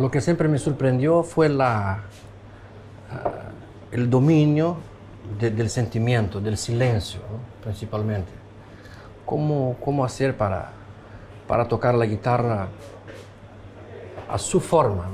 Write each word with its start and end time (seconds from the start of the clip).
lo 0.00 0.10
que 0.10 0.20
siempre 0.20 0.48
me 0.48 0.58
sorprendió 0.58 1.22
fue 1.22 1.48
la, 1.48 2.00
ah, 3.12 3.50
el 3.92 4.08
dominio 4.08 4.76
de- 5.38 5.50
del 5.50 5.68
sentimiento, 5.68 6.40
del 6.40 6.56
silencio, 6.56 7.20
principalmente. 7.62 8.32
¿Cómo, 9.26 9.76
cómo 9.84 10.04
hacer 10.04 10.36
para, 10.36 10.72
tocar 11.68 11.94
la 11.94 12.06
guitarra 12.06 12.68
a 14.28 14.38
su 14.38 14.60
forma? 14.60 15.04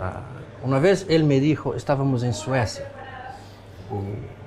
Ah, 0.00 0.22
una 0.64 0.78
vez 0.78 1.06
él 1.08 1.24
me 1.24 1.38
dijo, 1.38 1.74
estábamos 1.74 2.22
en 2.22 2.32
Suecia, 2.32 2.86
y 3.90 4.38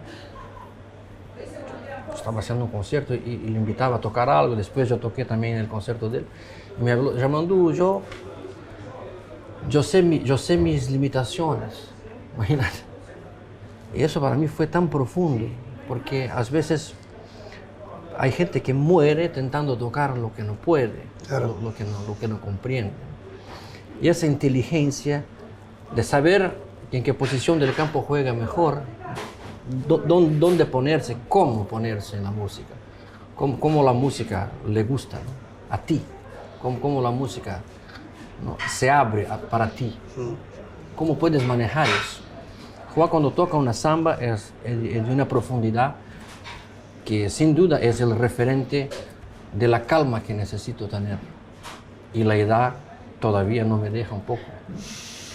estaba 2.16 2.40
haciendo 2.40 2.66
un 2.66 2.72
concierto 2.72 3.14
y, 3.14 3.20
le 3.20 3.58
invitaba 3.58 3.98
a 3.98 4.02
tocar 4.02 4.30
algo, 4.30 4.56
después 4.56 4.90
yo 4.90 4.98
toqué 4.98 5.26
también 5.26 5.56
en 5.56 5.62
el 5.62 5.68
concierto 5.68 6.10
de 6.10 6.20
él, 6.20 6.26
y 6.80 6.84
me 6.84 6.92
habló, 6.92 7.16
llamando 7.16 7.72
yo, 7.72 8.02
yo 9.70 9.84
sé, 9.84 10.02
mi- 10.02 10.24
yo 10.24 10.38
sé 10.38 10.58
mis 10.58 10.90
limitaciones, 10.90 11.90
imagínate. 12.36 12.80
Y 13.94 14.04
eso 14.04 14.22
para 14.22 14.36
mí 14.36 14.48
fue 14.48 14.68
tan 14.68 14.88
profundo, 14.90 15.46
porque 15.88 16.30
a 16.30 16.42
veces 16.44 16.94
hay 18.18 18.32
gente 18.32 18.62
que 18.62 18.74
muere 18.74 19.26
intentando 19.26 19.78
tocar 19.78 20.18
lo 20.18 20.34
que 20.34 20.44
no 20.44 20.54
puede, 20.54 21.04
Claro. 21.28 21.56
lo, 21.60 21.70
lo 21.70 21.76
que 21.76 21.84
no, 21.84 22.02
lo 22.08 22.18
que 22.18 22.28
no 22.28 22.40
comprende. 22.40 22.92
Y 24.02 24.08
esa 24.08 24.26
inteligencia 24.26 25.24
de 25.96 26.04
saber 26.04 26.56
en 26.92 27.04
qué 27.04 27.14
posición 27.14 27.60
del 27.60 27.74
campo 27.76 28.02
juega 28.02 28.34
mejor, 28.34 28.82
dó- 29.88 30.02
dón- 30.04 30.40
dónde 30.40 30.66
ponerse, 30.66 31.18
cómo 31.30 31.66
ponerse 31.66 32.18
en 32.18 32.24
la 32.24 32.32
música, 32.32 32.74
cómo, 33.36 33.60
cómo 33.60 33.84
la 33.84 33.94
música 33.94 34.50
le 34.68 34.84
gusta 34.84 35.18
¿no? 35.18 35.74
a 35.76 35.78
ti, 35.78 36.02
cómo, 36.62 36.80
cómo 36.80 37.02
la 37.02 37.12
música 37.12 37.62
¿no? 38.44 38.58
se 38.68 38.90
abre 38.90 39.28
para 39.50 39.70
ti, 39.70 39.96
cómo 40.96 41.18
puedes 41.18 41.44
manejar 41.46 41.88
eso. 41.88 42.22
Juan 42.94 43.08
cuando 43.08 43.32
toca 43.32 43.56
una 43.56 43.74
samba 43.74 44.16
es, 44.16 44.54
de 44.64 45.00
una 45.10 45.28
profundidad 45.28 45.96
que 47.06 47.30
sin 47.30 47.56
duda 47.56 47.80
es 47.80 48.02
el 48.02 48.16
referente 48.16 48.90
de 49.54 49.68
la 49.68 49.84
calma 49.84 50.22
que 50.22 50.34
necesito 50.34 50.88
tener. 50.88 51.18
Y 52.14 52.24
la 52.24 52.36
edad 52.36 52.74
todavía 53.20 53.64
no 53.64 53.78
me 53.78 53.90
deja 53.90 54.14
un 54.14 54.22
poco. 54.22 54.42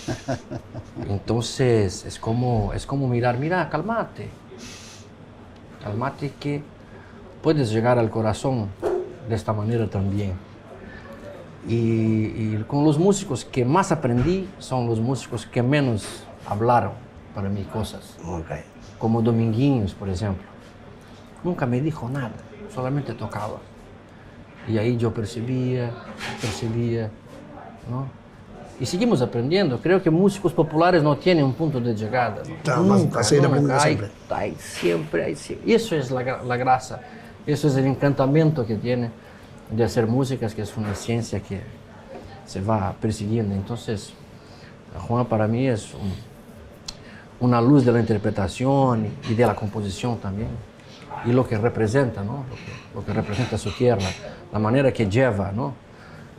Entonces 1.09 2.05
es 2.05 2.19
como, 2.19 2.73
es 2.75 2.85
como 2.85 3.09
mirar, 3.09 3.39
mira, 3.39 3.69
cálmate. 3.71 4.29
Cálmate 5.83 6.33
que 6.39 6.63
puedes 7.43 7.71
llegar 7.71 7.99
al 7.99 8.11
corazón 8.11 8.69
de 9.29 9.35
esta 9.35 9.53
manera 9.53 9.89
también. 9.89 10.35
Y, 11.69 11.75
y 11.75 12.65
con 12.69 12.85
los 12.85 12.99
músicos 12.99 13.45
que 13.45 13.65
más 13.65 13.91
aprendí 13.91 14.49
son 14.59 14.87
los 14.87 15.01
músicos 15.01 15.47
que 15.47 15.63
menos 15.63 16.25
hablaron 16.49 16.93
para 17.35 17.49
mí 17.49 17.63
cosas 17.65 18.17
Ok. 18.25 18.51
como 18.99 19.21
Dominguinhos, 19.21 19.93
por 19.95 20.09
ejemplo. 20.09 20.45
Nunca 21.43 21.67
me 21.67 21.81
dijo 21.81 22.09
nada, 22.09 22.33
solamente 22.75 23.13
tocaba. 23.15 23.59
Y 24.69 24.79
ahí 24.79 24.97
yo 24.97 25.13
percibía, 25.13 25.91
percibía, 26.41 27.11
¿no? 27.91 28.07
Y 28.79 28.85
seguimos 28.87 29.23
aprendiendo. 29.23 29.81
Creo 29.81 30.03
que 30.03 30.11
músicos 30.11 30.53
populares 30.53 31.03
no 31.03 31.17
tienen 31.17 31.45
un 31.45 31.55
punto 31.55 31.81
de 31.81 31.95
llegada. 31.95 32.43
¿no? 32.49 32.55
Claro, 32.63 32.83
más 32.85 33.07
a 33.17 33.23
seguir 33.23 33.47
aprendiendo 33.47 33.75
Hay- 33.81 33.95
siempre. 33.97 34.11
Hay, 34.31 34.55
siempre, 34.59 35.25
hay 35.25 35.35
siempre. 35.37 35.71
Y 35.71 35.75
eso 35.75 35.97
es 35.97 36.11
la, 36.11 36.43
la 36.43 36.57
grasa, 36.57 37.01
eso 37.47 37.69
es 37.69 37.77
el 37.77 37.87
encantamiento 37.87 38.67
que 38.67 38.75
tiene 38.77 39.11
de 39.71 39.85
hacer 39.85 40.07
músicas, 40.07 40.55
que 40.55 40.63
es 40.63 40.77
una 40.77 40.95
ciencia 40.95 41.41
que 41.41 41.61
se 42.47 42.61
va 42.61 42.95
persiguiendo. 43.01 43.55
Entonces, 43.55 44.13
Juan 45.09 45.27
para 45.27 45.47
mí 45.47 45.67
es 45.67 45.93
un, 45.95 46.13
una 47.41 47.61
luz 47.61 47.85
de 47.85 47.93
la 47.93 48.01
interpretación 48.01 49.09
y 49.29 49.35
de 49.35 49.47
la 49.47 49.55
composición 49.55 50.19
también. 50.19 50.49
Y 51.25 51.33
lo 51.33 51.47
que 51.47 51.59
representa, 51.59 52.23
¿no? 52.23 52.45
Lo 52.95 53.05
que, 53.05 53.13
representa 53.13 53.59
su 53.59 53.73
tierra, 53.73 54.07
la 54.53 54.59
manera 54.59 54.93
que 54.93 55.09
lleva, 55.09 55.51
¿no? 55.51 55.75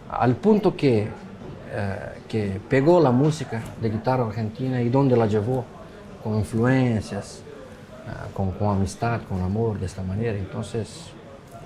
Al 0.09 0.35
punto 0.35 0.75
que, 0.75 1.07
eh, 1.71 1.97
que 2.27 2.61
pegó 2.69 3.01
la 3.01 3.11
música 3.11 3.61
de 3.81 3.89
guitarra 3.89 4.25
argentina 4.25 4.81
y 4.81 4.89
dónde 4.89 5.17
la 5.17 5.25
llevó, 5.25 5.65
con 6.23 6.35
influencias, 6.35 7.41
ah, 8.07 8.27
con, 8.33 8.51
con 8.51 8.77
amistad, 8.77 9.21
con 9.27 9.41
amor, 9.41 9.79
de 9.79 9.87
esta 9.87 10.03
manera. 10.03 10.37
Entonces, 10.37 11.11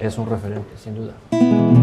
es 0.01 0.17
un 0.17 0.27
referente, 0.27 0.77
sin 0.77 0.95
duda. 0.95 1.80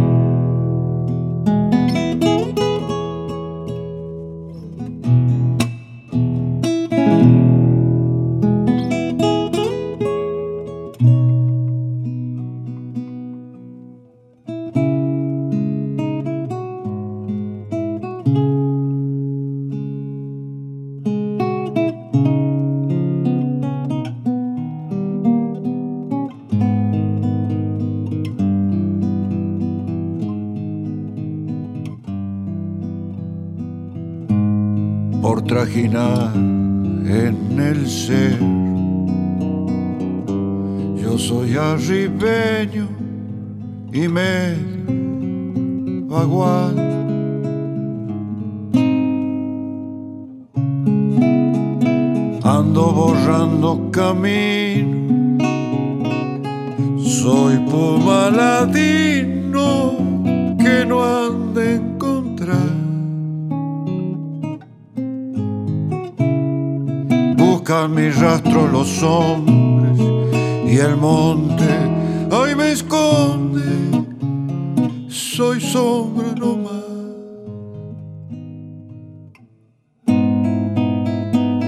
Soy 75.08 75.60
sombra 75.60 76.34
nomás. 76.34 76.84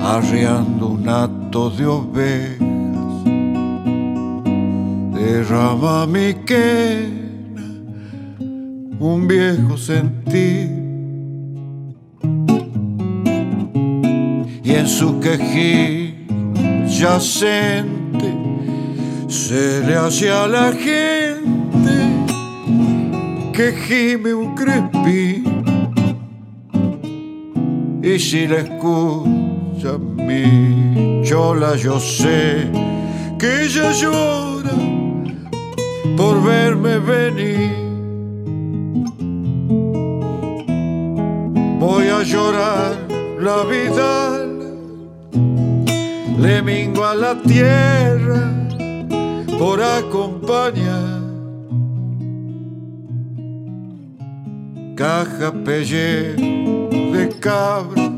Arriando 0.03 0.89
un 0.89 1.09
hato 1.09 1.71
de 1.71 1.87
ovejas, 1.87 3.25
derrama 5.15 6.07
mi 6.07 6.35
quena 6.45 7.21
un 8.99 9.29
viejo 9.29 9.77
sentir. 9.77 10.81
y 14.71 14.75
en 14.75 14.87
su 14.87 15.19
quejín 15.19 16.87
yacente 16.87 18.31
se 19.27 19.81
le 19.87 19.97
hace 19.97 20.31
a 20.31 20.47
la 20.47 20.73
gente 20.73 21.60
que 23.61 23.73
gime 23.73 24.33
un 24.33 24.55
crespín 24.55 25.45
y 28.03 28.19
si 28.19 28.47
la 28.47 28.61
escucha 28.61 29.99
mi 29.99 31.21
chola 31.23 31.77
yo 31.77 32.01
sé 32.01 32.71
que 33.39 33.65
ella 33.65 33.93
llora 33.93 34.77
por 36.17 36.43
verme 36.43 36.99
venir. 37.01 37.77
Voy 41.79 42.07
a 42.09 42.23
llorar 42.23 42.97
la 43.47 43.59
vida 43.65 44.13
le 46.39 46.63
mingo 46.63 47.05
a 47.05 47.15
la 47.15 47.35
tierra 47.43 48.43
por 49.59 49.83
acompañar 49.83 51.10
caja 55.01 55.51
pellejo 55.65 56.91
de 57.15 57.31
cabra 57.41 58.11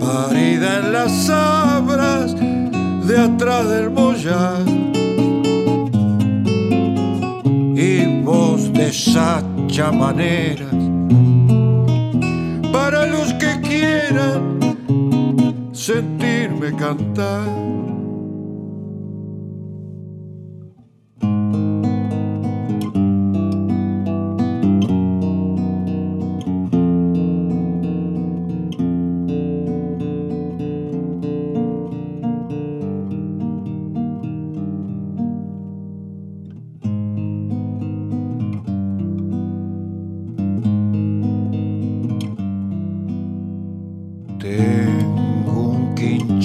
parida 0.00 0.78
en 0.78 0.92
las 0.94 1.12
sabras 1.26 2.34
de 3.06 3.18
atrás 3.18 3.68
del 3.68 3.90
mollar 3.90 4.64
y 7.76 8.22
voz 8.22 8.72
de 8.72 8.90
sacha 8.90 9.92
maneras 9.92 10.72
quieran 13.60 14.58
sentirme 15.72 16.74
cantar. 16.76 17.62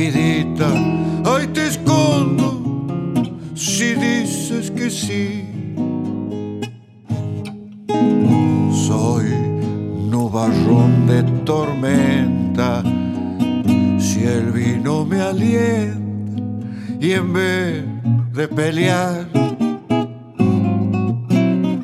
vidita, 0.00 0.70
ahí 1.26 1.46
te 1.48 1.66
escondo 1.66 2.48
si 3.54 3.94
dices 3.94 4.70
que 4.70 4.88
sí. 4.88 5.44
Soy 8.86 9.26
nubarrón 10.12 11.06
de 11.06 11.22
tormenta, 11.44 12.82
si 13.98 14.20
el 14.24 14.52
vino 14.52 15.04
me 15.04 15.20
alienta 15.20 16.66
y 17.00 17.12
en 17.12 17.32
vez 17.32 17.84
de 18.32 18.48
pelear, 18.48 19.28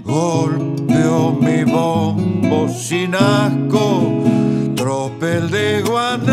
golpeo 0.05 1.39
mi 1.47 1.65
bombo 1.65 2.69
sin 2.69 3.15
asco, 3.15 3.85
tropel 4.75 5.51
de 5.51 5.83
guante 5.83 6.25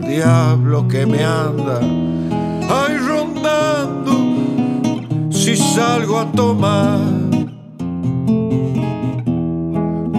diablo 0.00 0.88
que 0.88 1.04
me 1.04 1.22
anda 1.22 1.78
ay 2.80 2.96
rondando 2.98 4.12
si 5.30 5.56
salgo 5.56 6.18
a 6.18 6.32
tomar. 6.32 7.00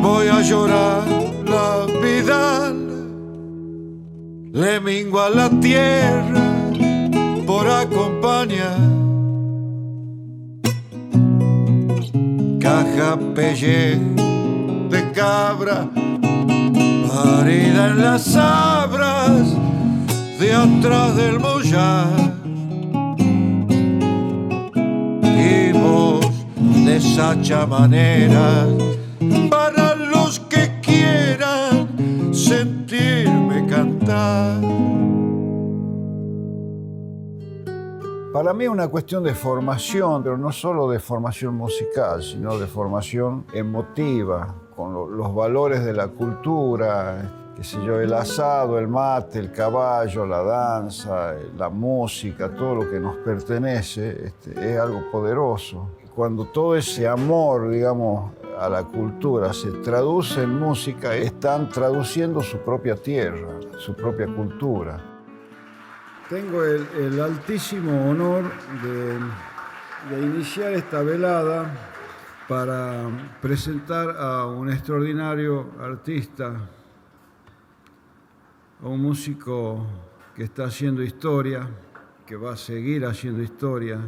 Voy 0.02 0.28
a 0.28 0.42
llorar 0.42 1.04
la 1.46 1.86
vida 2.02 2.74
le 4.54 4.80
mingo 4.80 5.20
a 5.20 5.30
la 5.30 5.50
tierra 5.60 6.46
por 7.46 7.68
acompañar 7.68 8.97
caja 12.60 13.18
pelle 13.36 14.00
de 14.90 15.12
cabra 15.14 15.90
parida 17.08 17.88
en 17.88 18.02
las 18.02 18.24
sabras 18.24 19.56
de 20.40 20.54
atrás 20.54 21.16
del 21.16 21.40
mollar. 21.40 22.08
Y 25.24 25.72
voz 25.74 26.46
de 26.86 27.00
sacha 27.00 27.66
manera 27.66 28.66
Para 38.38 38.54
mí 38.54 38.66
es 38.66 38.70
una 38.70 38.88
cuestión 38.88 39.24
de 39.24 39.34
formación, 39.34 40.22
pero 40.22 40.38
no 40.38 40.52
solo 40.52 40.88
de 40.92 41.00
formación 41.00 41.56
musical, 41.56 42.22
sino 42.22 42.60
de 42.60 42.68
formación 42.68 43.46
emotiva, 43.52 44.54
con 44.76 45.18
los 45.18 45.34
valores 45.34 45.84
de 45.84 45.92
la 45.92 46.10
cultura, 46.10 47.32
qué 47.56 47.64
sé 47.64 47.84
yo, 47.84 48.00
el 48.00 48.14
asado, 48.14 48.78
el 48.78 48.88
mate, 48.88 49.40
el 49.40 49.52
caballo, 49.52 50.28
la 50.28 50.44
danza, 50.44 51.34
la 51.58 51.70
música, 51.70 52.54
todo 52.54 52.76
lo 52.76 52.92
que 52.92 53.00
nos 53.00 53.16
pertenece, 53.16 54.28
este, 54.28 54.72
es 54.72 54.80
algo 54.80 55.10
poderoso. 55.12 55.88
Cuando 56.16 56.46
todo 56.46 56.76
ese 56.76 57.08
amor, 57.08 57.72
digamos, 57.72 58.34
a 58.60 58.70
la 58.70 58.84
cultura 58.84 59.52
se 59.52 59.72
traduce 59.82 60.44
en 60.44 60.60
música, 60.60 61.16
están 61.16 61.70
traduciendo 61.70 62.44
su 62.44 62.60
propia 62.60 62.98
tierra, 62.98 63.50
su 63.80 63.96
propia 63.96 64.28
cultura. 64.28 65.17
Tengo 66.30 66.62
el, 66.62 67.22
altísimo 67.22 68.10
honor 68.10 68.44
de 68.84 70.22
iniciar 70.22 70.74
esta 70.74 71.02
velada 71.02 71.74
para 72.50 73.10
presentar 73.42 74.10
a 74.18 74.46
un 74.46 74.70
extraordinario 74.70 75.72
artista, 75.80 76.70
a 78.84 78.88
un 78.88 79.02
músico 79.02 79.86
que 80.36 80.44
está 80.44 80.66
haciendo 80.66 81.02
historia, 81.02 81.66
que 82.26 82.36
va 82.36 82.54
a 82.54 82.58
seguir 82.58 83.06
haciendo 83.06 83.42
historia 83.42 84.00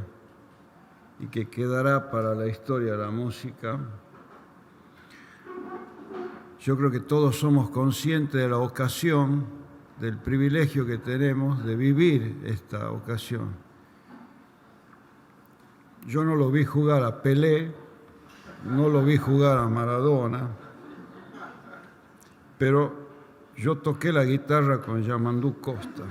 y 1.22 1.28
que 1.28 1.50
quedará 1.50 2.12
para 2.12 2.36
la 2.36 2.48
historia 2.48 2.94
de 2.94 2.98
la 2.98 3.12
música. 3.12 3.80
Yo 6.60 6.78
creo 6.78 6.92
que 6.92 7.00
todos 7.00 7.38
somos 7.38 7.70
conscientes 7.70 8.42
de 8.42 8.50
la 8.50 8.58
ocasión, 8.58 9.59
del 10.00 10.18
privilegio 10.18 10.86
que 10.86 10.98
tenemos 10.98 11.64
de 11.64 11.76
vivir 11.76 12.42
esta 12.46 12.92
ocasión. 12.92 13.54
Yo 16.08 16.24
no 16.24 16.36
lo 16.36 16.50
vi 16.50 16.64
jugar 16.66 17.04
a 17.04 17.22
Pelé, 17.22 17.72
no 18.66 18.88
lo 18.88 19.04
vi 19.04 19.18
jugar 19.18 19.58
a 19.58 19.68
Maradona, 19.68 20.48
pero 22.58 23.10
yo 23.58 23.78
toqué 23.80 24.14
la 24.14 24.24
guitarra 24.24 24.80
con 24.80 25.04
Yamandú 25.04 25.60
Costa. 25.60 26.04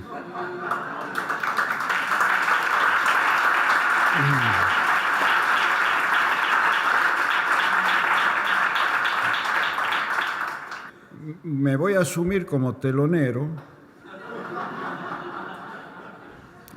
Me 11.42 11.76
voy 11.76 11.94
a 11.94 12.00
asumir 12.00 12.44
como 12.44 12.76
telonero. 12.76 13.77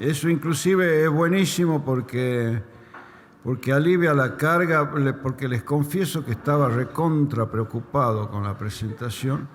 Eso 0.01 0.29
inclusive 0.29 1.03
es 1.03 1.09
buenísimo 1.11 1.85
porque 1.85 2.63
porque 3.43 3.71
alivia 3.71 4.15
la 4.15 4.35
carga, 4.35 4.91
porque 5.21 5.47
les 5.47 5.61
confieso 5.61 6.25
que 6.25 6.31
estaba 6.31 6.69
recontra 6.69 7.45
preocupado 7.51 8.29
con 8.29 8.43
la 8.43 8.57
presentación, 8.57 9.47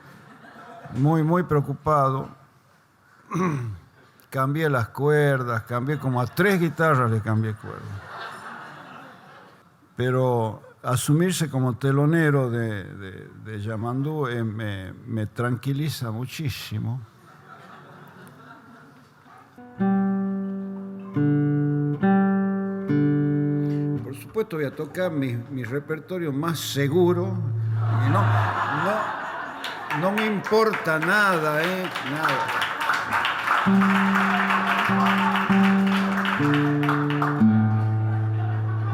muy, 0.95 1.25
muy 1.25 1.43
preocupado. 1.43 2.29
cambié 4.31 4.71
las 4.71 4.89
cuerdas, 4.91 5.63
cambié 5.63 5.99
como 5.99 6.21
a 6.21 6.27
tres 6.27 6.61
guitarras 6.61 7.11
le 7.11 7.21
cambié 7.21 7.55
cuerdas. 7.55 7.83
Pero 9.97 10.63
asumirse 10.85 11.51
como 11.51 11.77
telonero 11.77 12.51
de, 12.51 12.85
de, 13.45 13.61
Yamandú 13.61 14.29
eh, 14.29 14.45
me 14.45 15.27
tranquiliza 15.27 16.13
muchísimo. 16.13 17.01
Voy 24.55 24.65
a 24.65 24.71
tocar 24.71 25.11
mi, 25.11 25.35
repertorio 25.65 26.33
más 26.33 26.61
seguro. 26.61 27.37
no, 28.13 28.25
no, 30.01 30.13
me 30.13 30.27
importa 30.27 30.99
nada, 30.99 31.63
¿eh? 31.63 31.85
Nada. 32.11 32.67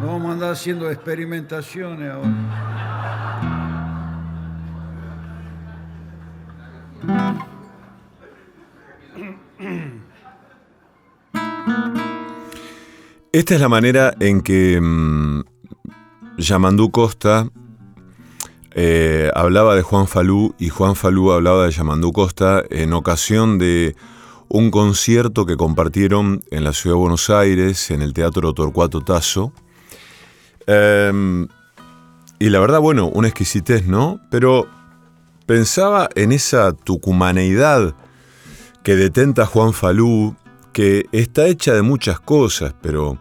No 0.00 0.06
vamos 0.06 0.30
a 0.30 0.32
andar 0.32 0.52
haciendo 0.52 0.90
experimentaciones 0.90 2.10
ahora. 2.10 2.62
Esta 13.34 13.54
es 13.54 13.60
la 13.62 13.68
manera 13.70 14.14
en 14.20 14.42
que 14.42 14.78
mm, 14.78 15.31
Yamandú 16.42 16.90
Costa 16.90 17.48
eh, 18.74 19.30
hablaba 19.34 19.74
de 19.76 19.82
Juan 19.82 20.08
Falú 20.08 20.54
y 20.58 20.68
Juan 20.68 20.96
Falú 20.96 21.32
hablaba 21.32 21.66
de 21.66 21.70
Yamandú 21.72 22.12
Costa 22.12 22.62
en 22.70 22.92
ocasión 22.92 23.58
de 23.58 23.94
un 24.48 24.70
concierto 24.70 25.46
que 25.46 25.56
compartieron 25.56 26.42
en 26.50 26.64
la 26.64 26.72
ciudad 26.72 26.96
de 26.96 27.00
Buenos 27.00 27.30
Aires, 27.30 27.90
en 27.90 28.02
el 28.02 28.12
Teatro 28.12 28.52
Torcuato 28.52 29.00
Tazo. 29.00 29.52
Em, 30.66 31.48
y 32.38 32.50
la 32.50 32.60
verdad, 32.60 32.80
bueno, 32.80 33.06
una 33.06 33.28
exquisitez, 33.28 33.86
¿no? 33.86 34.20
Pero 34.30 34.66
pensaba 35.46 36.08
en 36.14 36.32
esa 36.32 36.72
tucumaneidad 36.72 37.94
que 38.82 38.96
detenta 38.96 39.46
Juan 39.46 39.72
Falú, 39.72 40.36
que 40.72 41.06
está 41.12 41.46
hecha 41.46 41.72
de 41.72 41.82
muchas 41.82 42.20
cosas, 42.20 42.74
pero 42.82 43.18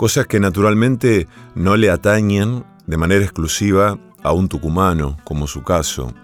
cosas 0.00 0.26
que 0.26 0.40
naturalmente 0.40 1.28
no 1.54 1.76
le 1.76 1.90
atañen 1.90 2.64
de 2.86 2.96
manera 2.96 3.22
exclusiva 3.22 3.98
a 4.22 4.32
un 4.32 4.48
tucumano, 4.48 5.18
como 5.24 5.46
su 5.46 5.62
caso, 5.62 6.14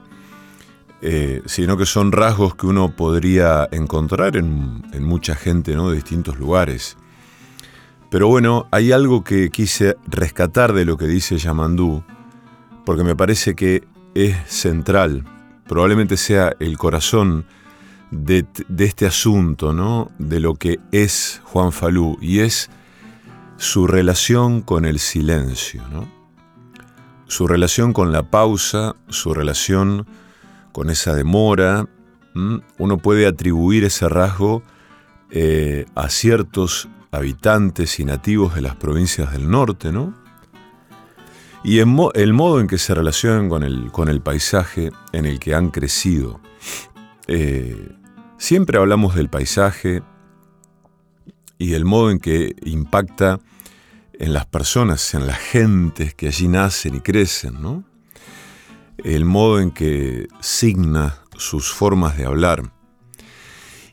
eh, 1.02 1.42
sino 1.44 1.76
que 1.76 1.84
son 1.84 2.10
rasgos 2.10 2.54
que 2.54 2.66
uno 2.66 2.96
podría 2.96 3.68
encontrar 3.70 4.38
en, 4.38 4.82
mucha 5.02 5.34
gente 5.34 5.74
¿no? 5.74 5.90
de 5.90 5.96
distintos 5.96 6.38
lugares. 6.38 6.96
Pero 8.10 8.28
bueno, 8.28 8.66
hay 8.70 8.92
algo 8.92 9.22
que 9.22 9.50
quise 9.50 9.98
rescatar 10.06 10.72
de 10.72 10.86
lo 10.86 10.96
que 10.96 11.06
dice 11.06 11.36
Yamandú, 11.36 12.02
porque 12.86 13.04
me 13.04 13.14
parece 13.14 13.54
que 13.54 13.84
es 14.14 14.38
central, 14.46 15.26
probablemente 15.68 16.16
sea 16.16 16.56
el 16.60 16.78
corazón 16.78 17.44
de, 18.10 18.46
este 18.78 19.04
asunto, 19.04 19.74
¿no? 19.74 20.10
De 20.18 20.40
lo 20.40 20.54
que 20.54 20.78
es 20.92 21.42
Juan 21.44 21.72
Falú 21.72 22.16
y 22.22 22.38
es 22.38 22.70
su 23.56 23.86
relación 23.86 24.60
con 24.60 24.84
el 24.84 24.98
silencio. 24.98 25.82
Su 27.26 27.46
relación 27.46 27.92
con 27.92 28.12
la 28.12 28.30
pausa, 28.30 28.96
su 29.08 29.34
relación 29.34 30.06
con 30.72 30.90
esa 30.90 31.14
demora. 31.14 31.86
Uno 32.78 32.98
puede 32.98 33.26
atribuir 33.26 33.84
ese 33.84 34.08
rasgo 34.08 34.62
eh, 35.30 35.86
a 35.94 36.08
ciertos 36.08 36.88
habitantes 37.10 37.98
y 37.98 38.04
nativos 38.04 38.54
de 38.54 38.60
las 38.60 38.76
provincias 38.76 39.32
del 39.32 39.50
norte, 39.50 39.90
¿no? 39.90 40.14
Y 41.64 41.78
el 41.80 41.86
modo 41.86 42.60
en 42.60 42.68
que 42.68 42.78
se 42.78 42.94
relacionan 42.94 43.48
con 43.48 43.64
el, 43.64 43.90
con 43.90 44.08
el 44.08 44.20
paisaje 44.20 44.92
en 45.12 45.24
el 45.24 45.40
que 45.40 45.54
han 45.54 45.70
crecido. 45.70 46.40
Eh, 47.26 47.92
siempre 48.38 48.78
hablamos 48.78 49.16
del 49.16 49.28
paisaje 49.28 50.02
y 51.58 51.74
el 51.74 51.84
modo 51.84 52.10
en 52.10 52.18
que 52.18 52.54
impacta 52.64 53.40
en 54.18 54.32
las 54.32 54.46
personas, 54.46 55.14
en 55.14 55.26
las 55.26 55.38
gentes 55.38 56.14
que 56.14 56.28
allí 56.28 56.48
nacen 56.48 56.94
y 56.94 57.00
crecen, 57.00 57.60
¿no? 57.60 57.84
El 59.04 59.24
modo 59.24 59.60
en 59.60 59.70
que 59.70 60.28
signa 60.40 61.18
sus 61.36 61.72
formas 61.72 62.16
de 62.16 62.24
hablar. 62.24 62.72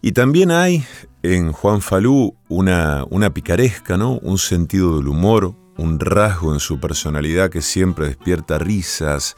Y 0.02 0.14
también 0.14 0.52
hay 0.52 0.86
en 1.24 1.52
Juan 1.52 1.82
Falú 1.82 2.36
una, 2.50 3.06
una 3.10 3.34
picaresca, 3.34 3.98
¿no? 3.98 4.18
Un 4.20 4.38
sentido 4.38 4.98
del 4.98 5.08
humor, 5.08 5.56
un 5.78 6.00
rasgo 6.00 6.54
en 6.54 6.60
su 6.60 6.80
personalidad 6.80 7.50
que 7.50 7.62
siempre 7.62 8.08
despierta 8.08 8.58
risas 8.60 9.36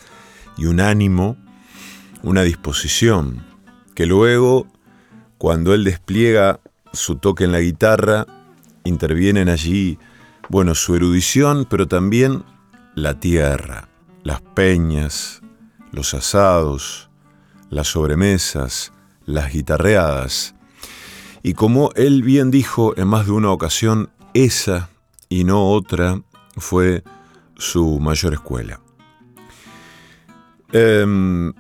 y 0.58 0.66
un 0.66 0.80
ánimo, 0.80 1.38
una 2.24 2.44
disposición 2.44 3.44
que 3.96 4.06
luego, 4.06 4.68
cuando 5.38 5.74
él 5.74 5.84
despliega 5.84 6.60
su 6.96 7.16
toque 7.18 7.44
en 7.44 7.52
la 7.52 7.60
guitarra, 7.60 8.26
intervienen 8.84 9.50
allí, 9.50 10.00
bueno, 10.50 10.76
su 10.76 10.96
erudición, 10.96 11.66
pero 11.70 11.88
también 11.88 12.44
la 12.96 13.20
tierra, 13.20 13.90
las 14.24 14.42
peñas, 14.42 15.42
los 15.92 16.14
asados, 16.14 17.10
las 17.70 17.88
sobremesas, 17.88 18.92
las 19.26 19.52
guitarreadas. 19.52 20.56
Y 21.44 21.54
como 21.54 21.92
él 21.96 22.24
bien 22.24 22.52
dijo 22.52 22.98
en 22.98 23.08
más 23.08 23.26
de 23.26 23.32
una 23.32 23.52
ocasión, 23.52 24.10
esa 24.34 24.90
y 25.30 25.44
no 25.44 25.70
otra 25.70 26.22
fue 26.58 27.04
su 27.56 28.00
mayor 28.00 28.34
escuela. 28.34 28.80
Eh, 30.72 31.54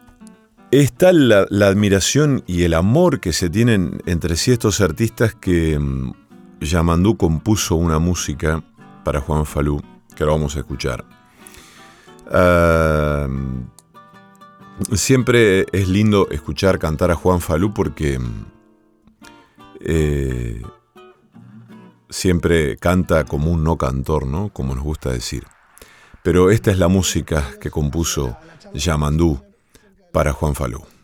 es 0.71 0.93
tal 0.93 1.29
la, 1.29 1.67
admiración 1.67 2.43
y 2.47 2.63
el 2.63 2.73
amor 2.73 3.19
que 3.19 3.33
se 3.33 3.49
tienen 3.49 4.01
entre 4.05 4.35
sí 4.35 4.51
estos 4.51 4.81
artistas 4.81 5.35
que 5.35 5.77
mm, 5.79 6.13
Yamandú 6.61 7.17
compuso 7.17 7.75
una 7.75 7.99
música 7.99 8.63
para 9.03 9.21
Juan 9.21 9.45
Falú, 9.45 9.81
que 10.15 10.23
ahora 10.23 10.35
vamos 10.35 10.55
a 10.55 10.59
escuchar. 10.59 11.05
siempre 14.93 15.65
es 15.71 15.87
lindo 15.87 16.27
escuchar 16.31 16.79
cantar 16.79 17.11
a 17.11 17.15
Juan 17.15 17.39
Falú 17.39 17.73
porque 17.73 18.19
mm, 18.19 18.45
eh, 19.81 20.61
siempre 22.09 22.77
canta 22.77 23.23
como 23.25 23.51
un 23.51 23.63
no 23.63 23.77
cantor, 23.77 24.25
¿no? 24.25 24.49
Como 24.49 24.73
nos 24.73 24.83
gusta 24.83 25.11
decir. 25.11 25.45
Pero 26.23 26.49
esta 26.49 26.71
es 26.71 26.79
la 26.79 26.87
música 26.87 27.43
que 27.61 27.69
compuso 27.69 28.37
Yamandú 28.73 29.39
para 30.15 30.31
Juan 30.31 30.55
Falú. 30.55 30.94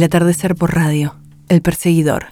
El 0.00 0.04
atardecer 0.04 0.54
por 0.54 0.74
radio. 0.74 1.14
El 1.50 1.60
perseguidor. 1.60 2.28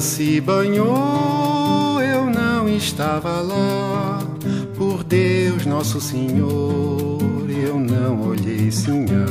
Se 0.00 0.40
banhou, 0.40 2.00
eu 2.00 2.26
não 2.26 2.68
estava 2.68 3.40
lá. 3.40 4.20
Por 4.76 5.02
Deus, 5.02 5.66
Nosso 5.66 6.00
Senhor, 6.00 7.48
eu 7.48 7.78
não 7.78 8.28
olhei 8.28 8.70
sinhá. 8.70 9.26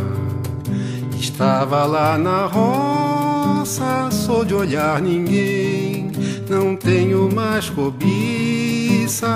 Estava 1.18 1.86
lá 1.86 2.18
na 2.18 2.46
roça, 2.46 4.10
sou 4.12 4.44
de 4.44 4.54
olhar 4.54 5.02
ninguém. 5.02 6.12
Não 6.50 6.76
tenho 6.76 7.30
mais 7.34 7.70
cobiça, 7.70 8.67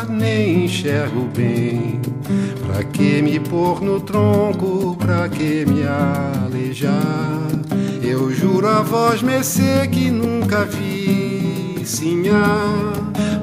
nem 0.09 0.65
enxergo 0.65 1.29
bem. 1.35 2.01
Pra 2.65 2.83
que 2.83 3.21
me 3.21 3.39
pôr 3.39 3.81
no 3.81 4.01
tronco, 4.01 4.95
pra 4.97 5.29
que 5.29 5.65
me 5.65 5.83
alejar? 5.87 7.47
Eu 8.03 8.31
juro 8.31 8.67
a 8.67 8.81
voz 8.81 9.21
mercê 9.21 9.87
que 9.89 10.11
nunca 10.11 10.65
vi 10.65 11.81
sinhá. 11.85 12.93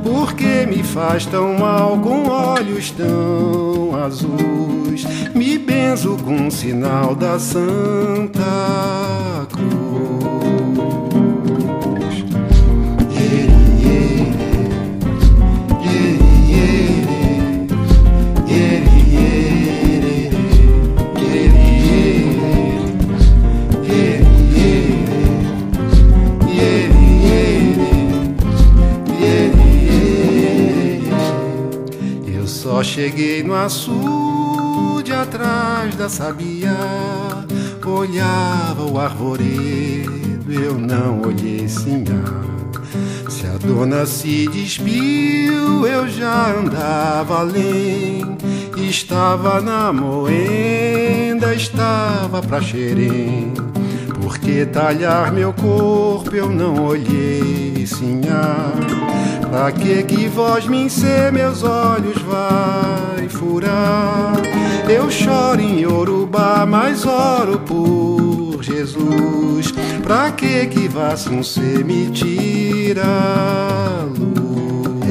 Por 0.02 0.34
que 0.34 0.66
me 0.66 0.82
faz 0.82 1.24
tão 1.24 1.54
mal 1.54 1.98
com 1.98 2.28
olhos 2.28 2.90
tão 2.90 3.96
azuis? 3.96 5.04
Me 5.34 5.58
benzo 5.58 6.16
com 6.24 6.34
um 6.34 6.50
sinal 6.50 7.14
da 7.14 7.38
Santa 7.38 8.44
cheguei 32.82 33.42
no 33.42 33.54
açude 33.54 35.12
atrás 35.12 35.94
da 35.96 36.08
sabia, 36.08 36.76
olhava 37.84 38.84
o 38.84 38.98
arvoredo, 38.98 40.52
eu 40.52 40.78
não 40.78 41.22
olhei 41.22 41.68
sinhá. 41.68 42.22
Se 43.28 43.46
a 43.46 43.58
dona 43.58 44.06
se 44.06 44.48
despiu, 44.48 45.86
eu 45.86 46.08
já 46.08 46.54
andava 46.56 47.40
além. 47.40 48.36
Estava 48.76 49.60
na 49.60 49.92
moenda, 49.92 51.54
estava 51.54 52.40
pra 52.40 52.60
xerém. 52.60 53.52
Por 54.20 54.38
que 54.38 54.64
talhar 54.66 55.32
meu 55.32 55.52
corpo, 55.52 56.34
eu 56.34 56.48
não 56.48 56.84
olhei 56.84 57.86
sinhá. 57.86 58.72
Pra 59.50 59.72
que 59.72 60.02
que 60.02 60.28
voz 60.28 60.66
me 60.66 60.82
encer 60.82 61.32
meus 61.32 61.62
olhos 61.62 62.20
vai 62.22 63.28
furar? 63.30 64.34
Eu 64.88 65.10
choro 65.10 65.60
em 65.60 65.80
Yorubá, 65.80 66.66
mas 66.66 67.06
oro 67.06 67.58
por 67.60 68.62
Jesus. 68.62 69.72
Pra 70.02 70.30
que 70.32 70.66
que 70.66 70.88
um 71.30 71.42
ser 71.42 71.82
me 71.82 72.10
tira 72.10 73.04
luz? 74.18 75.08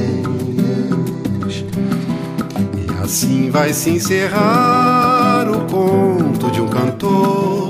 E 2.75 3.03
assim 3.03 3.49
vai 3.49 3.73
se 3.73 3.89
encerrar 3.89 5.49
o 5.49 5.61
conto 5.65 6.51
de 6.51 6.61
um 6.61 6.67
cantor 6.67 7.69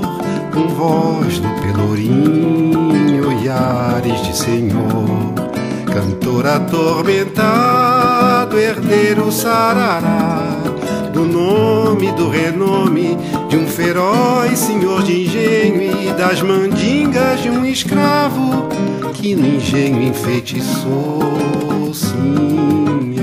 com 0.52 0.68
voz 0.68 1.38
do 1.38 1.48
pelourinho 1.62 3.32
e 3.42 3.48
ares 3.48 4.22
de 4.22 4.36
senhor 4.36 5.47
Cantor 5.98 6.46
atormentado, 6.46 8.56
herdeiro 8.56 9.32
sarará 9.32 10.56
Do 11.12 11.24
nome, 11.24 12.12
do 12.12 12.28
renome 12.28 13.18
de 13.48 13.56
um 13.56 13.66
feroz 13.66 14.56
senhor 14.56 15.02
de 15.02 15.24
engenho 15.24 15.82
E 15.82 16.12
das 16.12 16.40
mandingas 16.40 17.42
de 17.42 17.50
um 17.50 17.66
escravo 17.66 18.68
que 19.12 19.34
no 19.34 19.44
engenho 19.44 20.00
enfeitiçou, 20.00 21.92
sim 21.92 23.17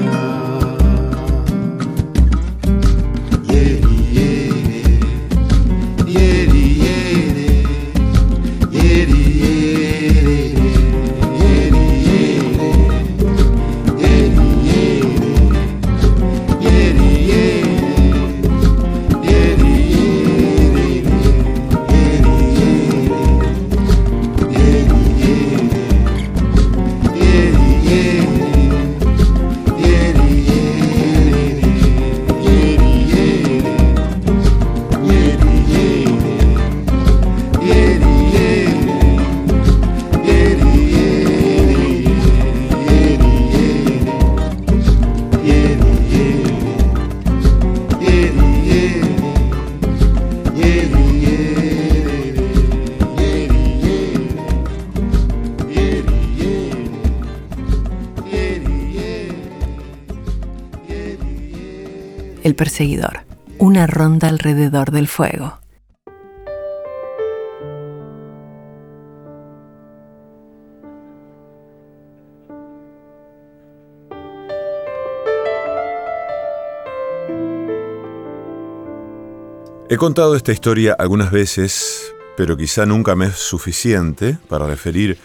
perseguidor, 62.76 63.22
una 63.58 63.88
ronda 63.88 64.28
alrededor 64.28 64.92
del 64.92 65.08
fuego. 65.08 65.60
He 79.88 79.96
contado 79.98 80.36
esta 80.36 80.52
historia 80.52 80.98
algunas 81.00 81.32
veces, 81.32 82.14
pero 82.36 82.58
quizá 82.58 82.86
nunca 82.86 83.16
me 83.16 83.28
es 83.28 83.36
suficiente 83.36 84.38
para 84.50 84.68
referir 84.68 85.18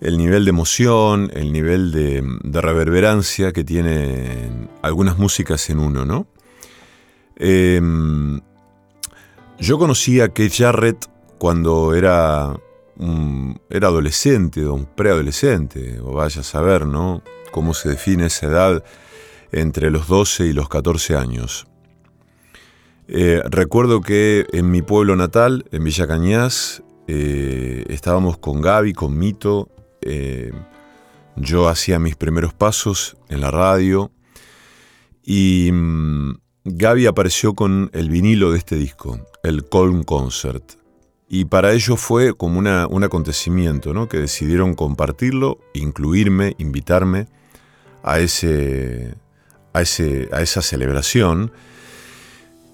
el 0.00 0.18
nivel 0.18 0.44
de 0.44 0.50
emoción, 0.50 1.30
el 1.34 1.52
nivel 1.52 1.92
de, 1.92 2.24
de 2.42 2.60
reverberancia 2.60 3.52
que 3.52 3.62
tienen 3.62 4.68
algunas 4.82 5.18
músicas 5.18 5.70
en 5.70 5.78
uno, 5.78 6.04
¿no? 6.04 6.26
Em, 7.42 8.38
yo 9.58 9.78
conocí 9.78 10.20
a 10.20 10.28
Keith 10.28 10.52
Jarrett 10.52 11.06
cuando 11.38 11.94
era, 11.94 12.54
era 13.70 13.88
adolescente 13.88 14.66
un 14.66 14.84
preadolescente, 14.84 16.00
o 16.00 16.12
vaya 16.12 16.42
a 16.42 16.44
saber, 16.44 16.84
¿no? 16.84 17.22
Cómo 17.50 17.72
se 17.72 17.88
define 17.88 18.26
esa 18.26 18.46
edad 18.46 18.84
entre 19.52 19.90
los 19.90 20.06
12 20.06 20.46
y 20.46 20.52
los 20.52 20.68
14 20.68 21.16
años. 21.16 21.66
Eh, 23.08 23.42
recuerdo 23.46 24.02
que 24.02 24.46
en 24.52 24.70
mi 24.70 24.82
pueblo 24.82 25.16
natal, 25.16 25.64
en 25.72 25.82
Villa 25.82 26.06
Cañas, 26.06 26.82
eh, 27.08 27.84
estábamos 27.88 28.36
con 28.36 28.60
Gaby, 28.60 28.92
con 28.92 29.18
Mito. 29.18 29.70
Eh, 30.02 30.52
yo 31.36 31.68
hacía 31.68 31.98
mis 31.98 32.16
primeros 32.16 32.52
pasos 32.52 33.16
en 33.30 33.40
la 33.40 33.50
radio 33.50 34.12
y 35.24 35.70
mm, 35.72 36.34
Gaby 36.74 37.06
apareció 37.06 37.54
con 37.54 37.90
el 37.92 38.10
vinilo 38.10 38.52
de 38.52 38.58
este 38.58 38.76
disco, 38.76 39.20
el 39.42 39.64
Colm 39.68 40.02
Concert. 40.02 40.72
Y 41.28 41.44
para 41.44 41.72
ello 41.72 41.96
fue 41.96 42.34
como 42.34 42.58
un 42.58 43.04
acontecimiento, 43.04 43.94
¿no? 43.94 44.08
Que 44.08 44.18
decidieron 44.18 44.74
compartirlo, 44.74 45.58
incluirme, 45.74 46.56
invitarme 46.58 47.28
a, 48.02 48.18
ese, 48.18 49.14
a, 49.72 49.82
ese, 49.82 50.28
a 50.32 50.42
esa 50.42 50.60
celebración 50.60 51.52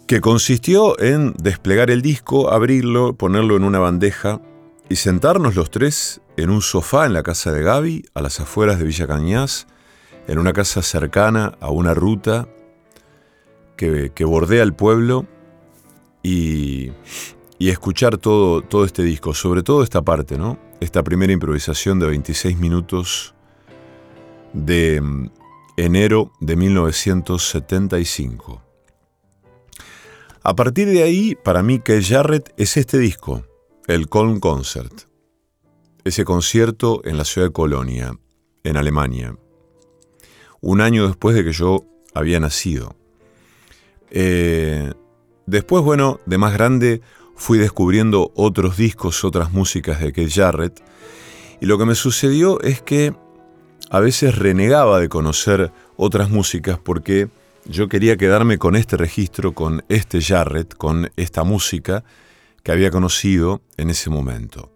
que 0.07 0.21
consistió 0.21 0.99
en 1.01 1.35
desplegar 1.35 1.91
el 1.91 2.01
disco, 2.01 2.51
abrirlo, 2.51 3.15
ponerlo 3.15 3.57
en 3.57 3.65
una 3.65 3.79
bandeja 3.79 4.41
y 4.89 4.97
sentarnos 4.97 5.55
los 5.55 5.71
tres 5.71 6.21
en 6.37 6.51
un 6.51 6.63
sofá 6.63 7.07
en 7.07 7.13
la 7.13 7.23
casa 7.23 7.53
de 7.53 7.63
Gaby, 7.63 8.07
a 8.15 8.23
las 8.23 8.41
afueras 8.41 8.79
de 8.79 8.85
Villa 8.85 9.07
Cañas, 9.07 9.67
en 10.29 10.39
una 10.39 10.53
casa 10.53 10.83
cercana 10.83 11.59
a 11.61 11.71
una 11.71 11.93
ruta 11.93 12.49
que, 13.77 14.25
bordea 14.25 14.63
el 14.63 14.75
pueblo 14.75 15.27
y, 16.23 16.93
y 17.59 17.71
escuchar 17.71 18.19
todo, 18.19 18.63
todo 18.63 18.85
este 18.85 19.03
disco, 19.03 19.35
sobre 19.35 19.63
todo 19.63 19.83
esta 19.83 20.03
parte, 20.03 20.39
¿no? 20.39 20.59
Esta 20.81 21.03
primera 21.03 21.33
improvisación 21.33 21.99
de 21.99 22.07
26 22.07 22.59
minutos 22.59 23.35
de 24.53 25.01
mm, 25.01 25.31
enero 25.77 26.33
de 26.41 26.57
1975. 26.57 28.63
A 30.43 30.55
partir 30.55 30.89
de 30.89 31.03
ahí, 31.03 31.35
para 31.35 31.63
mí, 31.63 31.81
que 31.81 32.03
Jarrett 32.03 32.53
es 32.57 32.77
este 32.77 32.99
disco, 32.99 33.45
el 33.87 34.09
Colm 34.09 34.41
Concert. 34.41 34.93
Ese 36.05 36.25
concierto 36.25 37.01
en 37.05 37.17
la 37.17 37.25
ciudad 37.25 37.49
de 37.49 37.53
Colonia, 37.53 38.17
en 38.63 38.77
Alemania, 38.77 39.37
un 40.61 40.81
año 40.81 41.09
después 41.09 41.35
de 41.35 41.45
que 41.45 41.53
yo 41.53 41.85
había 42.15 42.41
nacido. 42.41 42.97
Eh, 44.11 44.93
después, 45.47 45.83
bueno, 45.83 46.21
de 46.27 46.39
más 46.39 46.53
grande, 46.53 47.01
fui 47.37 47.59
descubriendo 47.59 48.33
otros 48.35 48.77
discos, 48.77 49.25
otras 49.25 49.53
músicas 49.53 50.01
de 50.01 50.13
Keith 50.13 50.33
Jarrett, 50.33 50.83
y 51.61 51.67
lo 51.67 51.79
que 51.79 51.87
me 51.87 51.95
sucedió 51.95 52.61
es 52.61 52.83
que 52.83 53.15
a 53.91 54.01
veces 54.01 54.37
renegaba 54.37 55.01
de 55.01 55.09
conocer 55.09 55.73
otras 55.97 56.31
músicas 56.31 56.79
porque 56.79 57.29
yo 57.65 57.89
quería 57.89 58.17
quedarme 58.17 58.59
con 58.59 58.77
este 58.77 58.97
registro, 58.97 59.53
con 59.53 59.85
este 59.89 60.21
Jarrett, 60.21 60.75
con 60.75 61.11
esta 61.17 61.45
música 61.45 62.05
que 62.63 62.73
había 62.73 62.91
conocido 62.91 63.63
en 63.77 63.91
ese 63.91 64.11
momento. 64.11 64.73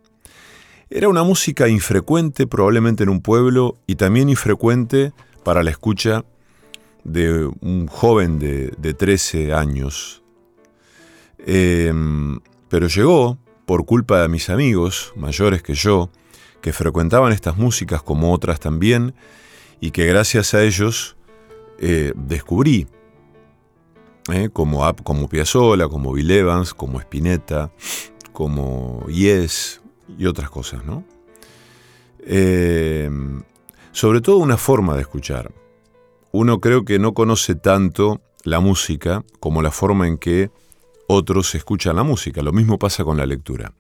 Era 0.91 1.09
una 1.09 1.23
música 1.23 1.69
infrecuente 1.69 2.47
probablemente 2.47 3.05
en 3.05 3.11
un 3.11 3.21
pueblo 3.21 3.79
y 3.87 3.95
también 3.95 4.29
infrecuente 4.29 5.13
para 5.45 5.63
la 5.63 5.71
escucha 5.71 6.25
de 7.05 7.51
un 7.61 7.87
joven 7.87 8.39
de, 8.39 8.73
de 8.79 8.95
13 8.95 9.53
años. 9.53 10.23
Eh, 11.39 11.93
pero 12.69 12.87
llegó, 12.87 13.39
por 13.67 13.85
culpa 13.85 14.23
de 14.23 14.29
mis 14.29 14.51
amigos, 14.51 15.13
mayores 15.17 15.63
que 15.63 15.75
yo, 15.75 16.11
que 16.61 16.73
frecuentaban 16.73 17.33
estas 17.33 17.57
músicas 17.57 18.03
como 18.03 18.33
otras 18.33 18.61
también, 18.61 19.15
y 19.81 19.91
que 19.91 20.07
gracias 20.07 20.55
a 20.55 20.63
ellos 20.63 21.17
eh, 21.79 22.13
descubrí, 22.15 22.87
eh, 24.33 24.51
como, 24.53 24.83
como 25.03 25.29
Piazzolla, 25.29 25.89
como 25.89 26.13
Bill 26.13 26.31
Evans, 26.31 26.75
como 26.75 27.01
Spinetta, 27.01 27.73
como 28.33 29.07
Yes 29.09 29.81
y 30.19 30.27
otras 30.27 30.51
cosas, 30.51 30.85
¿no? 30.85 31.05
Eh, 32.21 33.11
sobre 33.93 34.21
todo 34.21 34.37
una 34.37 34.57
forma 34.57 34.95
de 34.95 35.01
escuchar. 35.01 35.51
Uno 36.33 36.61
creo 36.61 36.85
que 36.85 36.99
no 36.99 37.15
conoce 37.15 37.55
tanto 37.55 38.21
la 38.45 38.61
música 38.61 39.25
como 39.41 39.63
la 39.63 39.71
forma 39.71 40.07
en 40.07 40.19
que 40.19 40.51
otros 41.07 41.55
escuchan 41.55 41.97
la 41.97 42.05
música. 42.05 42.43
Lo 42.43 42.53
mismo 42.53 42.79
pasa 42.79 43.05
con 43.05 43.17
la 43.17 43.27
lectura. 43.27 43.73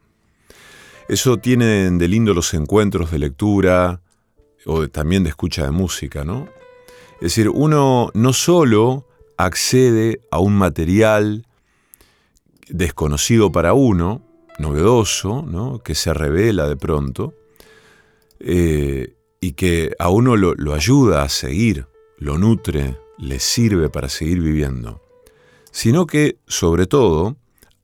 Eso 1.09 1.39
tiene 1.39 1.91
de 1.91 2.09
lindo 2.09 2.35
los 2.35 2.53
encuentros 2.55 3.11
de 3.11 3.19
lectura 3.19 4.01
o 4.67 4.89
también 4.89 5.23
de 5.23 5.31
escucha 5.31 5.65
de 5.65 5.71
música, 5.71 6.25
¿no? 6.25 6.49
Es 7.15 7.35
decir, 7.35 7.49
uno 7.49 8.11
no 8.15 8.33
solo 8.33 9.07
accede 9.37 10.21
a 10.31 10.39
un 10.39 10.57
material 10.57 11.47
desconocido 12.69 13.53
para 13.53 13.75
uno, 13.75 14.23
novedoso, 14.59 15.43
¿no? 15.43 15.81
que 15.81 15.95
se 15.95 16.15
revela 16.15 16.69
de 16.69 16.77
pronto, 16.77 17.35
eh, 18.39 19.17
y 19.41 19.53
que 19.53 19.95
a 19.99 20.09
uno 20.09 20.37
lo 20.37 20.75
ayuda 20.75 21.23
a 21.23 21.29
seguir, 21.29 21.87
lo 22.21 22.39
nutre, 22.39 22.97
le 23.19 23.41
sirve 23.41 23.91
para 23.91 24.09
seguir 24.09 24.41
viviendo 24.41 25.03
sino 25.71 26.07
que, 26.07 26.39
sobre 26.47 26.87
todo, 26.87 27.37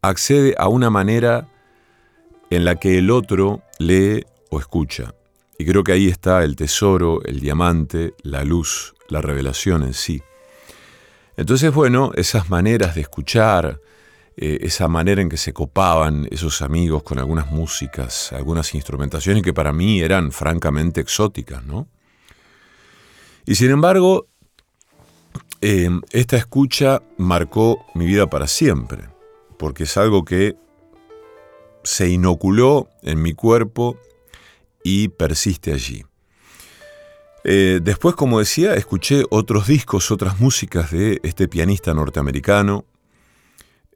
accede 0.03 0.55
a 0.59 0.69
una 0.69 0.91
manera 0.91 1.49
en 2.51 2.65
la 2.65 2.77
que 2.77 2.99
el 2.99 3.11
otro 3.11 3.63
lee 3.79 4.25
o 4.51 4.61
escucha. 4.61 5.15
Y 5.59 5.65
creo 5.65 5.85
que 5.85 5.93
ahí 5.93 6.09
está 6.09 6.45
el 6.45 6.57
tesoro, 6.57 7.23
el 7.25 7.41
diamante, 7.41 8.15
la 8.23 8.45
luz, 8.45 8.95
la 9.09 9.23
revelación 9.23 9.83
en 9.83 9.95
sí. 9.95 10.23
Entonces, 11.37 11.73
bueno, 11.73 12.13
esas 12.15 12.51
maneras 12.51 12.95
de 12.95 13.03
escuchar, 13.03 13.81
eh, 14.37 14.59
esa 14.63 14.89
manera 14.89 15.23
en 15.23 15.29
que 15.29 15.37
se 15.37 15.53
copaban 15.53 16.29
esos 16.31 16.61
amigos 16.63 17.03
con 17.03 17.19
algunas 17.19 17.51
músicas, 17.51 18.33
algunas 18.33 18.75
instrumentaciones 18.75 19.43
que 19.43 19.55
para 19.55 19.73
mí 19.73 20.01
eran 20.01 20.31
francamente 20.33 21.01
exóticas, 21.01 21.65
¿no? 21.65 21.89
Y 23.47 23.55
sin 23.55 23.71
embargo, 23.71 24.27
eh, 25.61 25.89
esta 26.11 26.37
escucha 26.37 27.01
marcó 27.17 27.87
mi 27.95 28.05
vida 28.05 28.29
para 28.29 28.49
siempre, 28.49 29.09
porque 29.57 29.85
es 29.85 29.97
algo 29.97 30.25
que 30.25 30.57
se 31.85 32.09
inoculó 32.09 32.89
en 33.03 33.23
mi 33.23 33.33
cuerpo 33.33 33.99
y 34.83 35.09
persiste 35.09 35.73
allí. 35.73 36.05
Eh, 37.45 37.79
después, 37.81 38.17
como 38.17 38.41
decía, 38.41 38.75
escuché 38.75 39.23
otros 39.31 39.69
discos, 39.69 40.11
otras 40.11 40.41
músicas 40.41 40.91
de 40.91 41.21
este 41.23 41.47
pianista 41.47 41.95
norteamericano, 41.95 42.85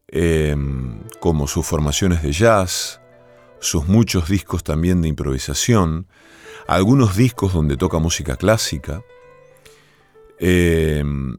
em, 0.06 1.00
como 1.18 1.48
sus 1.48 1.66
formaciones 1.66 2.22
de 2.22 2.30
jazz, 2.30 3.00
sus 3.58 3.88
muchos 3.88 4.28
discos 4.28 4.62
también 4.62 5.02
de 5.02 5.08
improvisación, 5.08 6.06
algunos 6.68 7.16
discos 7.16 7.52
donde 7.52 7.76
toca 7.76 7.98
música 7.98 8.36
clásica. 8.36 9.02
Em, 10.40 11.37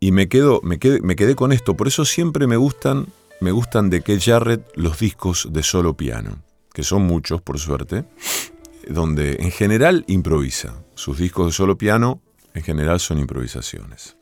y 0.00 0.12
me, 0.12 0.28
quedo, 0.28 0.60
me, 0.62 0.78
quedé, 0.78 1.00
me 1.00 1.16
quedé 1.16 1.34
con 1.34 1.50
esto, 1.50 1.76
por 1.76 1.88
eso 1.88 2.04
siempre 2.04 2.46
me 2.46 2.58
gustan, 2.58 3.06
me 3.40 3.50
gustan 3.50 3.88
de 3.88 4.02
Keith 4.02 4.22
Jarrett 4.22 4.70
los 4.74 4.98
discos 4.98 5.48
de 5.50 5.62
solo 5.62 5.96
piano, 5.96 6.42
que 6.74 6.82
son 6.82 7.02
muchos 7.02 7.40
por 7.40 7.58
suerte, 7.58 8.04
donde 8.86 9.36
en 9.40 9.50
general 9.50 10.04
improvisa. 10.08 10.84
Sus 10.94 11.18
discos 11.18 11.46
de 11.46 11.52
solo 11.52 11.78
piano 11.78 12.20
en 12.54 12.62
general 12.62 13.00
son 13.00 13.18
improvisaciones. 13.18 14.16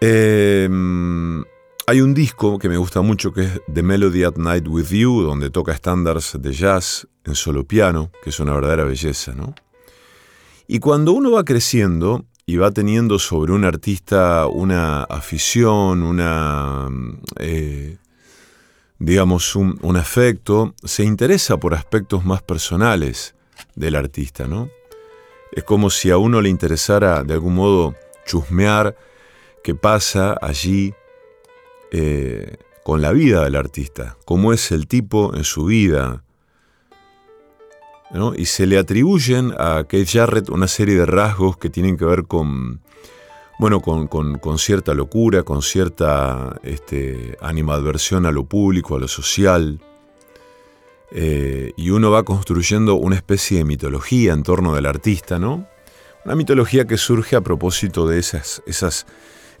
Em, 0.00 1.44
hay 1.86 2.00
un 2.00 2.14
disco 2.14 2.58
que 2.58 2.68
me 2.68 2.76
gusta 2.76 3.02
mucho 3.02 3.32
que 3.32 3.42
es 3.42 3.60
The 3.72 3.82
Melody 3.82 4.22
at 4.22 4.36
Night 4.36 4.68
with 4.68 4.88
You, 4.90 5.22
donde 5.22 5.50
toca 5.50 5.72
estándares 5.72 6.36
de 6.40 6.52
jazz 6.52 7.08
en 7.24 7.34
solo 7.34 7.64
piano, 7.64 8.10
que 8.22 8.30
es 8.30 8.38
una 8.38 8.54
verdadera 8.54 8.84
belleza, 8.84 9.34
¿no? 9.34 9.54
Y 10.72 10.78
cuando 10.78 11.14
uno 11.14 11.32
va 11.32 11.44
creciendo, 11.44 12.26
y 12.46 12.56
va 12.56 12.70
teniendo 12.70 13.18
sobre 13.18 13.50
un 13.50 13.64
artista 13.64 14.46
una 14.46 15.02
afición, 15.02 16.04
una, 16.04 16.88
eh, 17.40 17.96
digamos, 19.00 19.56
un, 19.56 19.96
afecto, 19.96 20.76
se 20.84 21.02
interesa 21.02 21.56
por 21.56 21.74
aspectos 21.74 22.24
más 22.24 22.42
personales 22.42 23.34
del 23.74 23.96
artista, 23.96 24.46
¿no? 24.46 24.68
Es 25.50 25.64
como 25.64 25.90
si 25.90 26.12
a 26.12 26.18
uno 26.18 26.40
le 26.40 26.50
interesara 26.50 27.24
de 27.24 27.34
algún 27.34 27.56
modo 27.56 27.96
chusmear 28.24 28.96
qué 29.64 29.74
pasa 29.74 30.38
allí 30.40 30.94
eh, 31.90 32.58
con 32.84 33.02
la 33.02 33.10
vida 33.10 33.42
del 33.42 33.56
artista, 33.56 34.16
cómo 34.24 34.52
es 34.52 34.70
el 34.70 34.86
tipo 34.86 35.34
en 35.34 35.42
su 35.42 35.64
vida, 35.64 36.22
y 38.36 38.46
se 38.46 38.66
le 38.66 38.76
atribuyen 38.76 39.54
a 39.56 39.84
Keith 39.88 40.08
Jarrett 40.10 40.48
una 40.48 40.66
serie 40.66 40.96
de 40.96 41.06
rasgos 41.06 41.56
que 41.56 41.70
tienen 41.70 41.96
que 41.96 42.04
ver 42.04 42.24
con, 42.24 42.80
bueno, 43.58 43.80
con, 43.80 44.58
cierta 44.58 44.94
locura, 44.94 45.44
con 45.44 45.62
cierta 45.62 46.58
este, 46.64 47.36
animadversión 47.40 48.26
a 48.26 48.32
lo 48.32 48.44
público, 48.44 48.96
a 48.96 48.98
lo 48.98 49.06
social. 49.06 49.80
Eh, 51.12 51.72
y 51.76 51.90
uno 51.90 52.10
va 52.10 52.24
construyendo 52.24 52.94
una 52.94 53.16
especie 53.16 53.58
de 53.58 53.64
mitología 53.64 54.32
en 54.32 54.42
torno 54.42 54.74
del 54.74 54.86
artista, 54.86 55.38
¿no? 55.38 55.66
Una 56.24 56.34
mitología 56.34 56.86
que 56.86 56.96
surge 56.96 57.36
a 57.36 57.40
propósito 57.40 58.06
de 58.06 58.18
esas, 58.18 58.62
esas, 58.66 59.06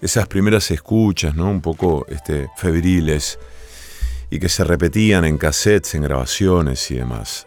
esas 0.00 0.26
primeras 0.28 0.70
escuchas, 0.70 1.34
¿no? 1.34 1.50
Un 1.50 1.60
poco 1.60 2.04
este, 2.08 2.48
febriles 2.56 3.38
y 4.28 4.38
que 4.38 4.48
se 4.48 4.64
repetían 4.64 5.24
en 5.24 5.38
cassettes, 5.38 5.94
en 5.94 6.02
grabaciones 6.02 6.90
y 6.90 6.96
demás. 6.96 7.46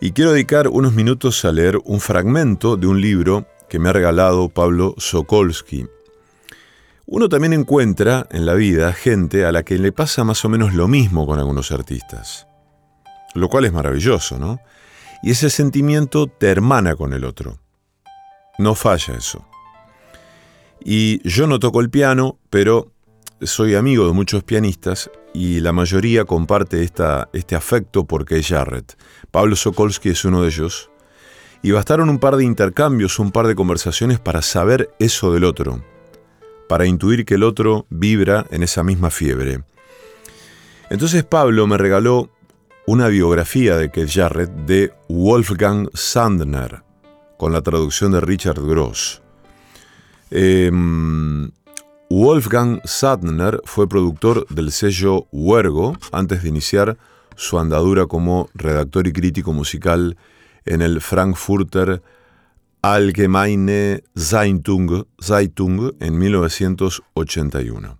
Y 0.00 0.12
quiero 0.12 0.32
dedicar 0.32 0.68
unos 0.68 0.92
minutos 0.92 1.44
a 1.46 1.52
leer 1.52 1.78
un 1.84 2.00
fragmento 2.00 2.76
de 2.76 2.86
un 2.86 3.00
libro 3.00 3.46
que 3.68 3.78
me 3.78 3.88
ha 3.88 3.92
regalado 3.92 4.50
Pablo 4.50 4.94
Sokolsky. 4.98 5.86
Uno 7.06 7.28
también 7.30 7.54
encuentra 7.54 8.26
en 8.30 8.44
la 8.44 8.54
vida 8.54 8.92
gente 8.92 9.46
a 9.46 9.52
la 9.52 9.62
que 9.62 9.78
le 9.78 9.92
pasa 9.92 10.22
más 10.22 10.44
o 10.44 10.50
menos 10.50 10.74
lo 10.74 10.86
mismo 10.86 11.26
con 11.26 11.38
algunos 11.38 11.72
artistas, 11.72 12.46
lo 13.34 13.48
cual 13.48 13.64
es 13.64 13.72
maravilloso, 13.72 14.38
¿no? 14.38 14.60
Y 15.22 15.30
ese 15.30 15.48
sentimiento 15.48 16.26
te 16.26 16.50
hermana 16.50 16.94
con 16.94 17.14
el 17.14 17.24
otro. 17.24 17.58
No 18.58 18.74
falla 18.74 19.14
eso. 19.14 19.46
Y 20.84 21.26
yo 21.26 21.46
no 21.46 21.58
toco 21.58 21.80
el 21.80 21.88
piano, 21.88 22.38
pero 22.50 22.92
soy 23.42 23.74
amigo 23.74 24.06
de 24.06 24.12
muchos 24.12 24.42
pianistas 24.42 25.10
y 25.34 25.60
la 25.60 25.72
mayoría 25.72 26.24
comparte 26.24 26.82
esta, 26.82 27.28
este 27.32 27.54
afecto 27.54 28.04
por 28.04 28.24
Kay 28.24 28.42
Jarrett. 28.42 28.96
Pablo 29.30 29.56
Sokolsky 29.56 30.10
es 30.10 30.24
uno 30.24 30.42
de 30.42 30.48
ellos. 30.48 30.90
Y 31.62 31.72
bastaron 31.72 32.08
un 32.08 32.18
par 32.18 32.36
de 32.36 32.44
intercambios, 32.44 33.18
un 33.18 33.32
par 33.32 33.46
de 33.46 33.54
conversaciones 33.54 34.20
para 34.20 34.40
saber 34.42 34.90
eso 34.98 35.32
del 35.32 35.44
otro, 35.44 35.82
para 36.68 36.86
intuir 36.86 37.24
que 37.24 37.34
el 37.34 37.42
otro 37.42 37.86
vibra 37.90 38.46
en 38.50 38.62
esa 38.62 38.82
misma 38.82 39.10
fiebre. 39.10 39.62
Entonces 40.90 41.24
Pablo 41.24 41.66
me 41.66 41.76
regaló 41.76 42.30
una 42.86 43.08
biografía 43.08 43.76
de 43.76 43.90
Keith 43.90 44.10
Jarrett 44.12 44.50
de 44.50 44.92
Wolfgang 45.08 45.88
Sandner, 45.92 46.82
con 47.36 47.52
la 47.52 47.62
traducción 47.62 48.12
de 48.12 48.20
Richard 48.20 48.60
Gross. 48.60 49.22
Em, 50.30 51.50
Wolfgang 52.08 52.80
Sandner 52.84 53.60
fue 53.64 53.88
productor 53.88 54.46
del 54.48 54.70
sello 54.70 55.26
Huergo 55.32 55.96
antes 56.12 56.44
de 56.44 56.48
iniciar 56.48 56.96
su 57.34 57.58
andadura 57.58 58.06
como 58.06 58.48
redactor 58.54 59.08
y 59.08 59.12
crítico 59.12 59.52
musical 59.52 60.16
en 60.64 60.82
el 60.82 61.00
Frankfurter 61.00 62.02
Allgemeine 62.80 64.04
Zeitung, 64.16 65.04
Zeitung 65.20 65.94
en 65.98 66.16
1981. 66.16 67.98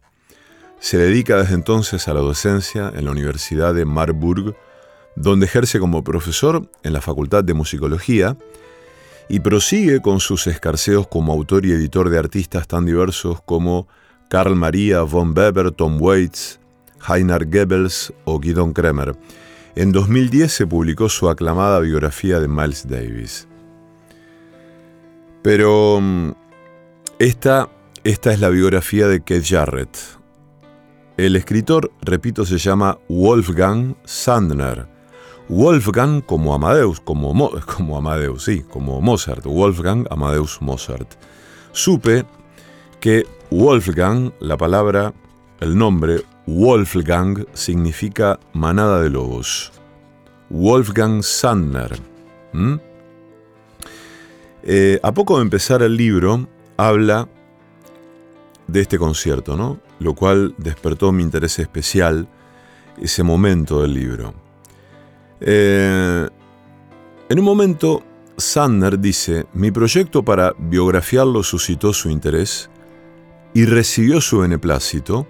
Se 0.78 0.98
dedica 0.98 1.38
desde 1.38 1.54
entonces 1.54 2.06
a 2.06 2.14
la 2.14 2.20
docencia 2.20 2.92
en 2.94 3.06
la 3.06 3.10
Universidad 3.10 3.74
de 3.74 3.84
Marburg, 3.84 4.54
donde 5.16 5.46
ejerce 5.46 5.80
como 5.80 6.04
profesor 6.04 6.70
en 6.84 6.92
la 6.92 7.00
Facultad 7.00 7.42
de 7.42 7.54
Musicología 7.54 8.36
y 9.28 9.40
prosigue 9.40 10.00
con 10.00 10.20
sus 10.20 10.46
escarceos 10.46 11.08
como 11.08 11.32
autor 11.32 11.66
y 11.66 11.72
editor 11.72 12.10
de 12.10 12.18
artistas 12.18 12.68
tan 12.68 12.86
diversos 12.86 13.40
como 13.42 13.88
Karl 14.28 14.54
Maria 14.54 15.02
von 15.02 15.36
Weber, 15.36 15.72
Tom 15.72 16.00
Waits, 16.00 16.60
Heiner 17.08 17.46
Goebbels 17.46 18.12
o 18.24 18.38
Guidon 18.38 18.72
Kremer. 18.72 19.16
En 19.74 19.92
2010 19.92 20.52
se 20.52 20.66
publicó 20.66 21.08
su 21.08 21.28
aclamada 21.28 21.80
biografía 21.80 22.40
de 22.40 22.48
Miles 22.48 22.88
Davis. 22.88 23.46
Pero 25.42 26.00
mm, 26.00 26.30
esta, 27.18 27.68
esta 28.04 28.32
es 28.32 28.40
la 28.40 28.48
biografía 28.48 29.06
de 29.06 29.20
Keith 29.22 29.44
Jarrett. 29.46 29.96
El 31.16 31.36
escritor, 31.36 31.90
repito, 32.02 32.44
se 32.44 32.58
llama 32.58 32.98
Wolfgang 33.08 33.96
Sandner 34.04 34.95
Wolfgang 35.48 36.22
como 36.22 36.54
Amadeus, 36.54 37.00
como, 37.00 37.50
como 37.76 37.96
Amadeus, 37.96 38.44
sí, 38.44 38.62
como 38.62 39.00
Mozart, 39.00 39.44
Wolfgang 39.44 40.06
Amadeus 40.10 40.60
Mozart. 40.60 41.14
Supe 41.72 42.24
que 43.00 43.26
Wolfgang, 43.50 44.32
la 44.40 44.56
palabra, 44.56 45.12
el 45.60 45.76
nombre 45.76 46.22
Wolfgang 46.46 47.46
significa 47.52 48.40
manada 48.52 49.00
de 49.02 49.10
lobos. 49.10 49.72
Wolfgang 50.48 51.22
Sandner. 51.22 51.96
Eh, 54.62 54.98
a 55.02 55.12
poco 55.12 55.36
de 55.36 55.42
empezar 55.42 55.82
el 55.82 55.96
libro, 55.96 56.48
habla 56.76 57.28
de 58.66 58.80
este 58.80 58.98
concierto, 58.98 59.56
¿no? 59.56 59.78
Lo 59.98 60.14
cual 60.14 60.54
despertó 60.58 61.12
mi 61.12 61.22
interés 61.22 61.58
especial 61.58 62.28
ese 63.00 63.22
momento 63.22 63.82
del 63.82 63.94
libro. 63.94 64.45
Eh, 65.40 66.28
en 67.28 67.38
un 67.38 67.44
momento, 67.44 68.02
Sandner 68.36 68.98
dice, 68.98 69.46
mi 69.52 69.70
proyecto 69.70 70.24
para 70.24 70.54
biografiarlo 70.58 71.42
suscitó 71.42 71.92
su 71.92 72.10
interés 72.10 72.70
y 73.54 73.64
recibió 73.64 74.20
su 74.20 74.38
beneplácito, 74.38 75.26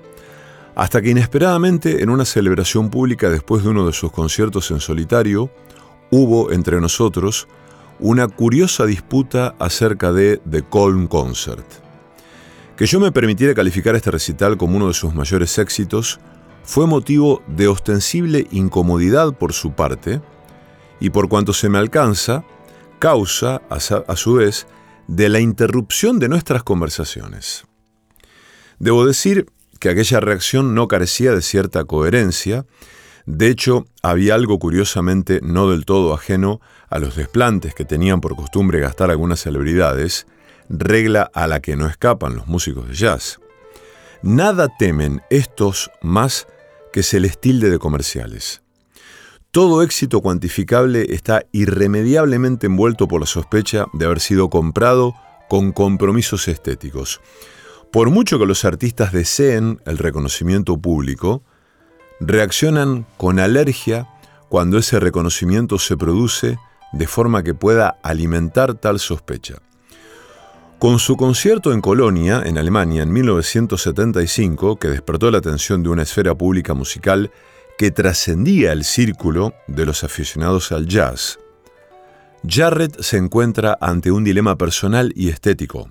hasta 0.75 1.01
que 1.01 1.11
inesperadamente 1.11 2.03
en 2.03 2.11
una 2.11 2.25
celebración 2.25 2.91
pública 2.91 3.31
después 3.31 3.63
de 3.63 3.71
uno 3.71 3.87
de 3.87 3.93
sus 3.93 4.13
conciertos 4.13 4.71
en 4.71 4.81
solitario, 4.81 5.51
hubo 6.11 6.53
entre 6.53 6.81
nosotros 6.81 7.49
una 7.99 8.29
curiosa 8.29 8.85
disputa 8.85 9.55
acerca 9.59 10.13
de 10.13 10.39
The 10.51 10.63
Colm 10.63 11.07
Concert. 11.07 11.65
Que 12.77 12.85
yo 12.85 13.01
me 13.01 13.11
permitiera 13.11 13.55
calificar 13.55 13.97
este 13.97 14.11
recital 14.11 14.59
como 14.59 14.77
uno 14.77 14.89
de 14.89 14.95
sus 14.95 15.15
mayores 15.15 15.57
éxitos 15.59 16.21
fue 16.67 16.87
motivo 16.87 17.43
de 17.47 17.69
ostensible 17.69 18.47
incomodidad 18.51 19.33
por 19.33 19.53
su 19.53 19.73
parte, 19.73 20.21
y 21.01 21.11
por 21.11 21.29
cuanto 21.29 21.53
se 21.53 21.69
me 21.69 21.79
alcanza, 21.79 22.45
causa, 22.99 23.63
a 23.71 24.17
su 24.17 24.35
vez, 24.35 24.67
de 25.07 25.29
la 25.29 25.41
interrupción 25.41 26.19
de 26.19 26.29
nuestras 26.29 26.65
conversaciones. 26.65 27.65
Debo 28.79 29.07
decir 29.07 29.47
que 29.79 29.91
aquella 29.91 30.21
reacción 30.21 30.75
no 30.75 30.89
carecía 30.89 31.33
de 31.33 31.43
cierta 31.43 31.85
coherencia, 31.85 32.67
de 33.27 33.49
hecho, 33.49 33.87
había 34.03 34.35
algo 34.35 34.59
curiosamente 34.59 35.41
no 35.43 35.71
del 35.71 35.85
todo 35.85 36.15
ajeno 36.15 36.61
a 36.89 36.99
los 36.99 37.17
desplantes 37.17 37.75
que 37.75 37.85
tenían 37.85 38.21
por 38.21 38.37
costumbre 38.37 38.81
gastar 38.81 39.11
algunas 39.11 39.41
celebridades, 39.41 40.27
regla 40.69 41.31
a 41.33 41.47
la 41.47 41.61
que 41.61 41.77
no 41.77 41.89
escapan 41.89 42.37
los 42.37 42.47
músicos 42.47 42.89
de 42.89 42.95
jazz. 42.95 43.39
Nada 44.23 44.69
temen 44.79 45.23
estos 45.31 45.91
más 46.03 46.47
que 46.97 47.03
se 47.03 47.21
les 47.21 47.39
tilde 47.39 47.69
de 47.69 47.79
comerciales. 47.79 48.63
Todo 49.51 49.83
éxito 49.83 50.23
cuantificable 50.23 51.05
está 51.11 51.43
irremediablemente 51.53 52.69
envuelto 52.69 53.07
por 53.07 53.21
la 53.21 53.27
sospecha 53.27 53.85
de 53.93 54.07
haber 54.07 54.19
sido 54.19 54.49
comprado 54.49 55.15
con 55.51 55.73
compromisos 55.73 56.49
estéticos. 56.49 57.21
Por 57.93 58.09
mucho 58.09 58.39
que 58.39 58.47
los 58.47 58.65
artistas 58.65 59.13
deseen 59.13 59.79
el 59.85 59.99
reconocimiento 59.99 60.79
público, 60.79 61.43
reaccionan 62.19 63.05
con 63.19 63.41
alergia 63.41 64.09
cuando 64.49 64.79
ese 64.79 64.99
reconocimiento 64.99 65.79
se 65.79 65.99
produce 65.99 66.59
de 66.95 67.07
forma 67.07 67.43
que 67.43 67.53
pueda 67.53 67.99
alimentar 68.03 68.73
tal 68.73 69.01
sospecha. 69.01 69.57
Con 70.79 70.99
su 70.99 71.17
concierto 71.17 71.73
en 71.73 71.81
Colonia, 71.81 72.43
en 72.45 72.59
Alemania, 72.59 73.03
en 73.03 73.11
1975, 73.11 74.77
que 74.77 74.89
despertó 74.89 75.31
la 75.31 75.39
atención 75.39 75.83
de 75.83 75.89
una 75.89 76.03
esfera 76.03 76.35
pública 76.35 76.75
musical 76.75 77.31
que 77.79 77.91
trascendía 77.91 78.73
el 78.73 78.85
círculo 78.85 79.55
de 79.69 79.87
los 79.87 80.05
aficionados 80.05 80.73
al 80.73 80.87
jazz, 80.87 81.39
Jarrett 82.47 83.01
se 83.01 83.17
encuentra 83.17 83.79
ante 83.81 84.11
un 84.11 84.23
dilema 84.23 84.57
personal 84.59 85.15
y 85.17 85.31
estético. 85.31 85.91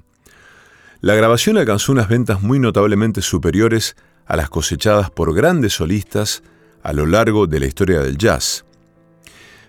La 1.02 1.16
grabación 1.16 1.58
alcanzó 1.58 1.92
unas 1.92 2.08
ventas 2.08 2.44
muy 2.44 2.60
notablemente 2.60 3.24
superiores 3.24 3.96
a 4.28 4.36
las 4.36 4.50
cosechadas 4.50 5.10
por 5.10 5.34
grandes 5.34 5.74
solistas 5.74 6.44
a 6.84 6.94
lo 6.94 7.08
largo 7.08 7.48
de 7.48 7.60
la 7.60 7.66
historia 7.66 8.02
del 8.02 8.20
jazz. 8.20 8.66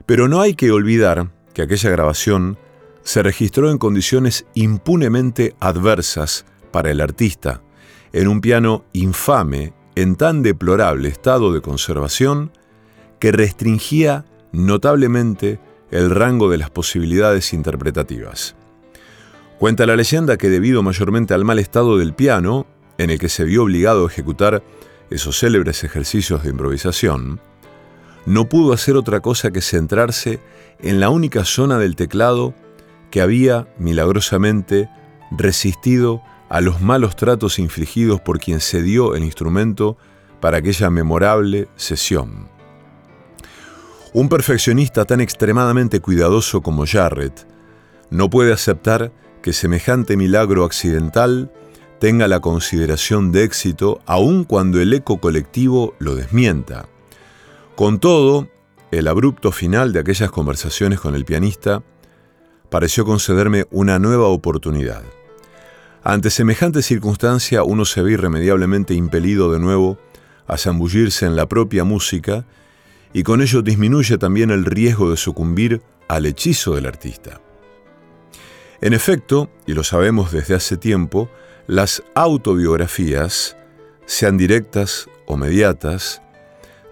Pero 0.05 0.29
no 0.29 0.43
hay 0.43 0.55
que 0.55 0.71
olvidar 0.71 1.31
que 1.55 1.63
aquella 1.63 1.91
grabación 1.91 2.59
se 3.07 3.23
registró 3.23 3.71
en 3.71 3.79
condiciones 3.79 4.47
impunemente 4.55 5.55
adversas 5.61 6.45
para 6.73 6.91
el 6.91 7.01
artista, 7.01 7.63
en 8.13 8.27
un 8.27 8.41
piano 8.41 8.85
infame 8.93 9.75
en 9.95 10.17
tan 10.17 10.43
deplorable 10.43 11.09
estado 11.09 11.53
de 11.53 11.61
conservación 11.61 12.51
que 13.21 13.31
restringía 13.31 14.25
notablemente 14.51 15.61
el 15.93 16.11
rango 16.11 16.51
de 16.51 16.59
las 16.59 16.71
posibilidades 16.71 17.53
interpretativas. 17.53 18.57
Cuenta 19.61 19.87
la 19.87 19.95
leyenda 19.95 20.37
que 20.37 20.51
debido 20.51 20.83
mayormente 20.83 21.33
al 21.33 21.45
mal 21.45 21.61
estado 21.61 21.99
del 21.99 22.13
piano, 22.13 22.67
en 22.99 23.11
el 23.11 23.21
que 23.21 23.29
se 23.29 23.45
vio 23.45 23.63
obligado 23.63 24.05
a 24.05 24.09
ejecutar 24.09 24.65
esos 25.11 25.39
célebres 25.39 25.85
ejercicios 25.85 26.43
de 26.43 26.51
improvisación, 26.51 27.41
no 28.27 28.49
pudo 28.49 28.73
hacer 28.73 28.97
otra 28.97 29.21
cosa 29.21 29.53
que 29.53 29.61
centrarse 29.61 30.41
en 30.81 30.99
la 30.99 31.09
única 31.09 31.45
zona 31.45 31.79
del 31.79 31.95
teclado 31.95 32.53
que 33.17 33.23
había, 33.23 33.67
milagrosamente, 33.79 34.91
resistido 35.31 36.21
a 36.51 36.61
los 36.61 36.83
malos 36.83 37.17
tratos 37.17 37.59
infligidos 37.59 38.21
por 38.21 38.39
quien 38.39 38.61
cedió 38.61 39.15
el 39.15 39.25
instrumento 39.25 39.97
para 40.39 40.59
aquella 40.59 40.91
memorable 40.91 41.67
sesión. 41.77 42.51
Un 44.13 44.29
perfeccionista 44.29 45.07
tan 45.07 45.23
extremadamente 45.23 46.01
cuidadoso 46.01 46.61
como 46.61 46.85
Jarrett 46.87 47.49
no 48.11 48.29
puede 48.29 48.53
aceptar 48.53 49.13
que 49.41 49.55
semejante 49.55 50.19
milagro 50.19 50.67
accidental 50.67 51.51
tenga 51.99 52.29
la 52.29 52.41
consideración 52.41 53.33
de 53.33 53.45
éxito 53.45 54.03
aun 54.05 54.45
cuando 54.45 54.79
el 54.79 54.93
eco 54.93 55.23
colectivo 55.23 55.95
lo 56.01 56.17
desmienta. 56.17 56.87
Con 57.77 57.99
todo, 57.99 58.51
el 58.91 59.09
abrupto 59.09 59.53
final 59.53 59.95
de 59.95 60.01
aquellas 60.01 60.31
conversaciones 60.31 61.01
con 61.01 61.15
el 61.15 61.25
pianista 61.25 61.83
pareció 62.77 63.07
concederme 63.07 63.65
una 63.71 63.99
nueva 63.99 64.27
oportunidad. 64.27 65.03
Ante 66.05 66.29
semejante 66.29 66.83
circunstancia 66.83 67.63
uno 67.63 67.87
se 67.87 68.03
ve 68.03 68.13
irremediablemente 68.13 68.93
impelido 68.93 69.51
de 69.51 69.59
nuevo 69.59 69.97
a 70.47 70.59
zambullirse 70.59 71.25
en 71.25 71.37
la 71.37 71.49
propia 71.49 71.85
música 71.85 72.45
y 73.15 73.23
con 73.23 73.41
ello 73.41 73.63
disminuye 73.63 74.19
también 74.19 74.51
el 74.51 74.67
riesgo 74.67 75.11
de 75.11 75.17
sucumbir 75.17 75.81
al 76.07 76.27
hechizo 76.27 76.75
del 76.75 76.85
artista. 76.85 77.41
En 78.83 78.93
efecto, 78.93 79.49
y 79.67 79.73
lo 79.73 79.83
sabemos 79.83 80.31
desde 80.31 80.55
hace 80.55 80.77
tiempo, 80.77 81.31
las 81.67 82.03
autobiografías, 82.15 83.57
sean 84.05 84.37
directas 84.37 85.09
o 85.25 85.39
mediatas, 85.39 86.21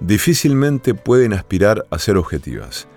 difícilmente 0.00 0.94
pueden 0.94 1.34
aspirar 1.34 1.84
a 1.90 1.98
ser 1.98 2.16
objetivas. 2.16 2.88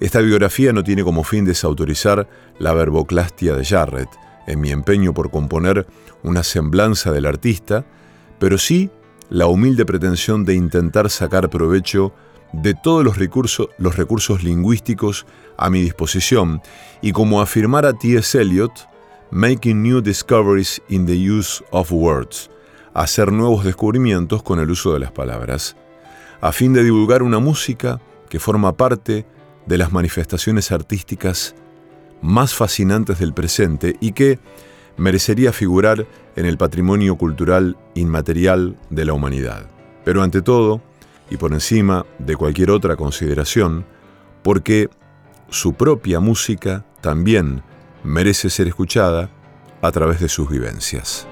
Esta 0.00 0.20
biografía 0.20 0.72
no 0.72 0.82
tiene 0.82 1.04
como 1.04 1.24
fin 1.24 1.44
desautorizar 1.44 2.26
la 2.58 2.72
verboclastia 2.72 3.54
de 3.54 3.66
Jarrett, 3.66 4.08
en 4.46 4.58
mi 4.58 4.70
empeño 4.70 5.12
por 5.12 5.30
componer 5.30 5.86
una 6.22 6.42
semblanza 6.42 7.12
del 7.12 7.26
artista, 7.26 7.84
pero 8.38 8.56
sí 8.56 8.90
la 9.28 9.46
humilde 9.46 9.84
pretensión 9.84 10.46
de 10.46 10.54
intentar 10.54 11.10
sacar 11.10 11.50
provecho 11.50 12.14
de 12.54 12.72
todos 12.72 13.04
los 13.04 13.18
recursos, 13.18 13.68
los 13.76 13.96
recursos 13.96 14.42
lingüísticos 14.42 15.26
a 15.58 15.68
mi 15.68 15.82
disposición 15.82 16.62
y 17.02 17.12
como 17.12 17.42
afirmara 17.42 17.92
T.S. 17.92 18.40
Eliot, 18.40 18.72
making 19.30 19.82
new 19.82 20.00
discoveries 20.00 20.80
in 20.88 21.04
the 21.04 21.30
use 21.30 21.62
of 21.72 21.92
words, 21.92 22.50
hacer 22.94 23.30
nuevos 23.30 23.64
descubrimientos 23.64 24.42
con 24.42 24.60
el 24.60 24.70
uso 24.70 24.94
de 24.94 25.00
las 25.00 25.12
palabras, 25.12 25.76
a 26.40 26.52
fin 26.52 26.72
de 26.72 26.82
divulgar 26.82 27.22
una 27.22 27.38
música 27.38 28.00
que 28.30 28.40
forma 28.40 28.76
parte 28.76 29.26
de 29.70 29.78
las 29.78 29.92
manifestaciones 29.92 30.72
artísticas 30.72 31.54
más 32.22 32.54
fascinantes 32.56 33.20
del 33.20 33.32
presente 33.32 33.94
y 34.00 34.10
que 34.10 34.40
merecería 34.96 35.52
figurar 35.52 36.08
en 36.34 36.44
el 36.44 36.58
patrimonio 36.58 37.14
cultural 37.14 37.76
inmaterial 37.94 38.76
de 38.90 39.04
la 39.04 39.12
humanidad. 39.12 39.70
Pero 40.04 40.24
ante 40.24 40.42
todo, 40.42 40.82
y 41.30 41.36
por 41.36 41.52
encima 41.52 42.04
de 42.18 42.34
cualquier 42.34 42.72
otra 42.72 42.96
consideración, 42.96 43.86
porque 44.42 44.90
su 45.50 45.74
propia 45.74 46.18
música 46.18 46.84
también 47.00 47.62
merece 48.02 48.50
ser 48.50 48.66
escuchada 48.66 49.30
a 49.82 49.92
través 49.92 50.18
de 50.18 50.28
sus 50.28 50.50
vivencias. 50.50 51.28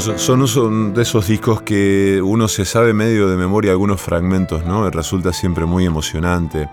Son 0.00 0.94
de 0.94 1.02
esos 1.02 1.26
discos 1.26 1.62
que 1.62 2.20
uno 2.22 2.46
se 2.46 2.64
sabe 2.64 2.92
medio 2.92 3.28
de 3.28 3.36
memoria 3.36 3.72
algunos 3.72 4.00
fragmentos, 4.00 4.64
¿no? 4.64 4.88
Resulta 4.90 5.32
siempre 5.32 5.64
muy 5.64 5.86
emocionante. 5.86 6.68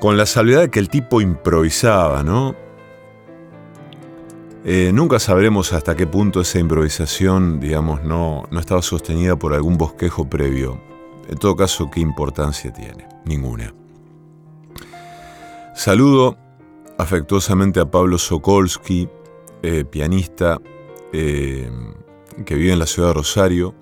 Con 0.00 0.16
la 0.16 0.26
salvedad 0.26 0.62
de 0.62 0.70
que 0.70 0.80
el 0.80 0.88
tipo 0.88 1.20
improvisaba, 1.20 2.24
¿no? 2.24 2.56
Eh, 4.64 4.90
nunca 4.92 5.20
sabremos 5.20 5.72
hasta 5.72 5.94
qué 5.94 6.06
punto 6.06 6.40
esa 6.40 6.58
improvisación, 6.58 7.60
digamos, 7.60 8.02
no, 8.02 8.42
no 8.50 8.58
estaba 8.58 8.82
sostenida 8.82 9.36
por 9.36 9.54
algún 9.54 9.78
bosquejo 9.78 10.28
previo. 10.28 10.80
En 11.28 11.38
todo 11.38 11.54
caso, 11.54 11.90
¿qué 11.90 12.00
importancia 12.00 12.72
tiene? 12.72 13.06
Ninguna. 13.24 13.72
Saludo 15.76 16.36
afectuosamente 16.98 17.78
a 17.78 17.88
Pablo 17.88 18.18
Sokolsky, 18.18 19.08
eh, 19.62 19.84
pianista 19.84 20.58
eh, 21.12 21.70
que 22.44 22.54
vive 22.54 22.72
en 22.72 22.78
la 22.78 22.86
ciudad 22.86 23.08
de 23.08 23.14
Rosario, 23.14 23.74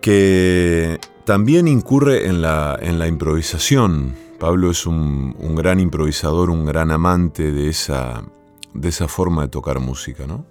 que 0.00 0.98
también 1.24 1.68
incurre 1.68 2.26
en 2.26 2.40
la, 2.40 2.78
en 2.80 2.98
la 2.98 3.06
improvisación. 3.06 4.14
Pablo 4.38 4.70
es 4.70 4.86
un, 4.86 5.34
gran 5.56 5.80
improvisador, 5.80 6.50
un 6.50 6.64
gran 6.64 6.90
amante 6.90 7.52
de 7.52 7.68
esa, 7.68 8.24
de 8.72 8.88
esa 8.88 9.08
forma 9.08 9.42
de 9.42 9.48
tocar 9.48 9.80
música, 9.80 10.26
¿no? 10.26 10.46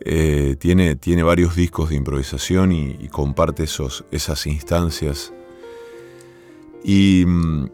Eh, 0.00 0.56
tiene, 0.58 0.96
tiene, 0.96 1.22
varios 1.22 1.56
discos 1.56 1.90
de 1.90 1.96
improvisación 1.96 2.72
y, 2.72 3.08
comparte 3.08 3.64
esos, 3.64 4.04
esas 4.10 4.46
instancias. 4.46 5.32
Y 6.82 7.24
mm, 7.26 7.70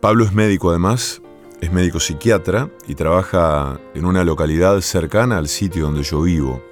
Pablo 0.00 0.24
es 0.24 0.32
médico 0.32 0.70
además, 0.70 1.20
es 1.60 1.72
médico 1.72 2.00
psiquiatra 2.00 2.70
y 2.86 2.94
trabaja 2.94 3.80
en 3.94 4.04
una 4.04 4.24
localidad 4.24 4.80
cercana 4.80 5.38
al 5.38 5.48
sitio 5.48 5.84
donde 5.84 6.02
yo 6.02 6.22
vivo. 6.22 6.62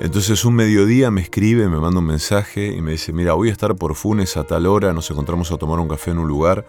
Entonces 0.00 0.44
un 0.44 0.54
mediodía 0.54 1.10
me 1.10 1.20
escribe, 1.20 1.68
me 1.68 1.78
manda 1.78 2.00
un 2.00 2.06
mensaje 2.06 2.66
y 2.66 2.82
me 2.82 2.92
dice, 2.92 3.12
mira, 3.12 3.34
voy 3.34 3.48
a 3.48 3.52
estar 3.52 3.74
por 3.76 3.94
Funes 3.94 4.36
a 4.36 4.44
tal 4.44 4.66
hora, 4.66 4.92
nos 4.92 5.10
encontramos 5.10 5.52
a 5.52 5.56
tomar 5.56 5.78
un 5.78 5.88
café 5.88 6.10
en 6.10 6.18
un 6.18 6.28
lugar. 6.28 6.66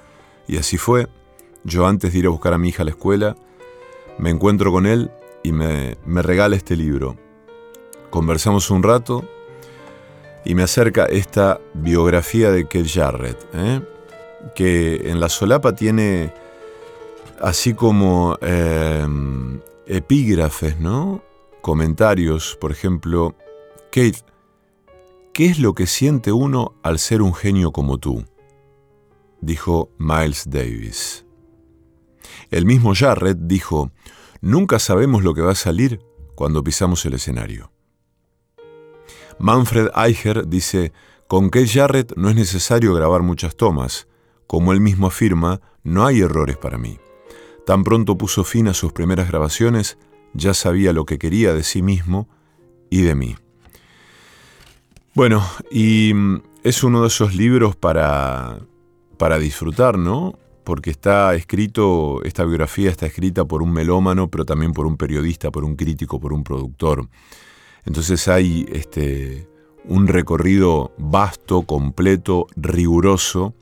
Y 0.48 0.58
así 0.58 0.78
fue. 0.78 1.08
Yo 1.64 1.88
antes 1.88 2.14
de 2.14 2.20
ir 2.20 2.28
a 2.28 2.30
buscar 2.30 2.54
a 2.54 2.60
mi 2.60 2.70
hija 2.70 2.84
a 2.84 2.86
la 2.86 2.92
escuela, 2.92 3.36
me 4.20 4.30
encuentro 4.30 4.72
con 4.72 4.86
él 4.86 5.12
y 5.42 5.52
me, 5.52 5.96
regala 6.06 6.56
este 6.56 6.76
libro. 6.76 7.16
Conversamos 8.12 8.70
un 8.70 8.84
rato 8.84 9.28
y 10.46 10.54
me 10.54 10.62
acerca 10.62 11.06
esta 11.06 11.60
biografía 11.74 12.52
de 12.52 12.68
Kel 12.68 12.88
Jarrett, 12.88 13.44
¿eh? 13.54 13.82
que 14.54 15.10
en 15.10 15.20
la 15.20 15.30
solapa 15.30 15.74
tiene 15.74 16.32
así 17.42 17.74
como 17.74 18.38
em, 18.42 19.60
epígrafes, 19.88 20.80
¿no? 20.80 21.24
Comentarios, 21.62 22.58
por 22.60 22.72
ejemplo, 22.72 23.36
Kate, 23.92 24.24
¿qué 25.34 25.46
es 25.46 25.60
lo 25.60 25.74
que 25.74 25.88
siente 25.88 26.32
uno 26.32 26.74
al 26.84 27.00
ser 27.00 27.22
un 27.22 27.34
genio 27.34 27.72
como 27.72 27.98
tú? 27.98 28.26
Dijo 29.42 29.90
Miles 29.98 30.50
Davis. 30.50 31.26
El 32.52 32.66
mismo 32.66 32.94
Jarrett 32.96 33.38
dijo, 33.40 33.92
nunca 34.42 34.80
sabemos 34.80 35.24
lo 35.24 35.34
que 35.34 35.42
va 35.42 35.52
a 35.52 35.56
salir 35.56 36.02
cuando 36.36 36.64
pisamos 36.64 37.06
el 37.06 37.14
escenario. 37.14 37.72
Manfred 39.40 39.90
Eicher 39.96 40.48
dice, 40.48 40.94
con 41.28 41.50
Kate 41.50 41.68
Jarrett 41.68 42.14
no 42.16 42.30
es 42.30 42.36
necesario 42.36 42.94
grabar 42.94 43.22
muchas 43.22 43.56
tomas. 43.56 44.08
Como 44.48 44.72
él 44.72 44.80
mismo 44.80 45.08
afirma, 45.08 45.60
no 45.84 46.06
hay 46.06 46.22
errores 46.22 46.58
para 46.58 46.78
mí. 46.78 47.00
Tan 47.66 47.84
pronto 47.84 48.18
puso 48.18 48.44
fin 48.44 48.68
a 48.68 48.74
sus 48.74 48.94
primeras 48.94 49.28
grabaciones, 49.28 49.98
ya 50.34 50.54
sabía 50.54 50.94
lo 50.94 51.06
que 51.06 51.18
quería 51.18 51.54
de 51.54 51.64
sí 51.64 51.82
mismo 51.82 52.28
y 52.90 53.02
de 53.02 53.16
mí. 53.16 53.36
Bueno, 55.14 55.44
y 55.72 56.14
mm, 56.14 56.42
es 56.64 56.84
uno 56.84 57.02
de 57.02 57.08
esos 57.08 57.36
libros 57.36 57.76
para, 57.76 58.60
para 59.18 59.40
disfrutar, 59.40 59.98
¿no? 59.98 60.38
Porque 60.64 60.90
está 60.90 61.34
escrito, 61.36 62.24
esta 62.24 62.44
biografía 62.44 62.90
está 62.90 63.06
escrita 63.06 63.46
por 63.46 63.64
un 63.64 63.72
melómano, 63.72 64.30
pero 64.30 64.46
también 64.46 64.74
por 64.74 64.86
un 64.86 64.98
periodista, 64.98 65.52
por 65.52 65.64
un 65.64 65.76
crítico, 65.76 66.20
por 66.20 66.34
un 66.34 66.44
productor. 66.44 67.08
Entonces 67.86 68.28
hay 68.28 68.66
este, 68.72 69.48
un 69.86 70.08
recorrido 70.08 70.92
vasto, 70.98 71.64
completo, 71.64 72.48
riguroso, 72.56 73.54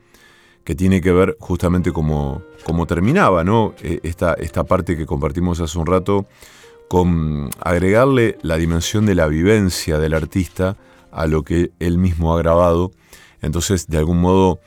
que 0.63 0.75
tiene 0.75 1.01
que 1.01 1.11
ver 1.11 1.37
justamente 1.39 1.91
como, 1.91 2.43
como 2.63 2.85
terminaba, 2.85 3.43
¿no? 3.43 3.73
E, 3.81 3.99
esta, 4.03 4.33
esta 4.35 4.63
parte 4.63 4.95
que 4.95 5.05
compartimos 5.05 5.59
hace 5.59 5.77
un 5.77 5.85
rato, 5.85 6.25
con 6.87 7.49
agregarle 7.59 8.37
la 8.41 8.57
dimensión 8.57 9.05
de 9.05 9.15
la 9.15 9.27
vivencia 9.27 9.97
del 9.97 10.13
artista 10.13 10.77
a 11.11 11.27
lo 11.27 11.43
que 11.43 11.71
él 11.79 11.97
mismo 11.97 12.33
ha 12.33 12.37
grabado. 12.37 12.91
Entonces, 13.41 13.87
de 13.87 13.97
algún 13.97 14.21
modo, 14.21 14.59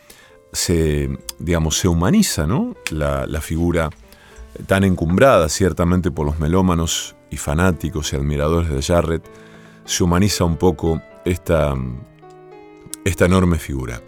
se, 0.53 1.11
digamos, 1.39 1.79
se 1.79 1.89
humaniza 1.89 2.47
¿no? 2.47 2.75
la, 2.91 3.41
figura 3.41 3.91
tan 4.67 4.85
encumbrada 4.85 5.49
ciertamente 5.49 6.11
por 6.11 6.27
los 6.27 6.39
melómanos 6.39 7.15
y 7.31 7.37
fanáticos 7.37 8.13
y 8.13 8.17
admiradores 8.17 8.71
de 8.71 8.83
Jarrett, 8.83 9.25
se 9.85 10.03
humaniza 10.03 10.45
un 10.45 10.57
poco 10.57 11.03
esta, 11.25 11.75
esta 13.05 13.27
enorme 13.27 13.59
figura. 13.59 14.01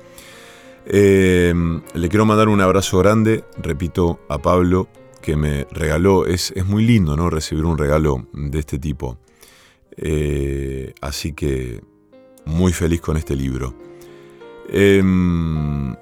Eh, 0.91 1.53
le 1.95 2.09
quiero 2.09 2.25
mandar 2.25 2.49
un 2.49 2.63
abrazo 2.63 2.99
grande, 2.99 3.45
repito, 3.59 4.21
a 4.29 4.39
Pablo, 4.39 4.89
que 5.21 5.37
me 5.37 5.67
regaló. 5.71 6.25
Es, 6.27 6.51
es 6.57 6.67
muy 6.67 6.85
lindo, 6.85 7.17
¿no? 7.17 7.29
Recibir 7.29 7.67
un 7.67 7.77
regalo 7.77 8.27
de 8.33 8.59
este 8.59 8.79
tipo. 8.79 9.19
Eh, 9.97 10.95
así 11.01 11.33
que 11.33 11.83
muy 12.47 12.73
feliz 12.73 13.01
con 13.01 13.17
este 13.17 13.37
libro. 13.37 13.75
Em, 14.71 15.95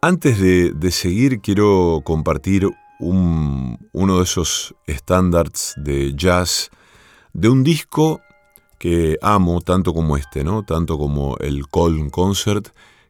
antes 0.00 0.38
de, 0.38 0.90
seguir, 0.90 1.40
quiero 1.40 2.02
compartir 2.04 2.68
uno 3.00 4.18
de 4.18 4.22
esos 4.22 4.74
estándares 4.86 5.74
de 5.76 6.14
jazz 6.14 6.70
de 7.32 7.48
un 7.48 7.64
disco 7.64 8.20
que 8.78 9.18
amo 9.22 9.60
tanto 9.60 9.94
como 9.94 10.16
este, 10.16 10.44
¿no? 10.44 10.64
Tanto 10.64 10.98
como 10.98 11.36
el 11.38 11.68
Colm 11.68 12.10
Concert, 12.10 12.68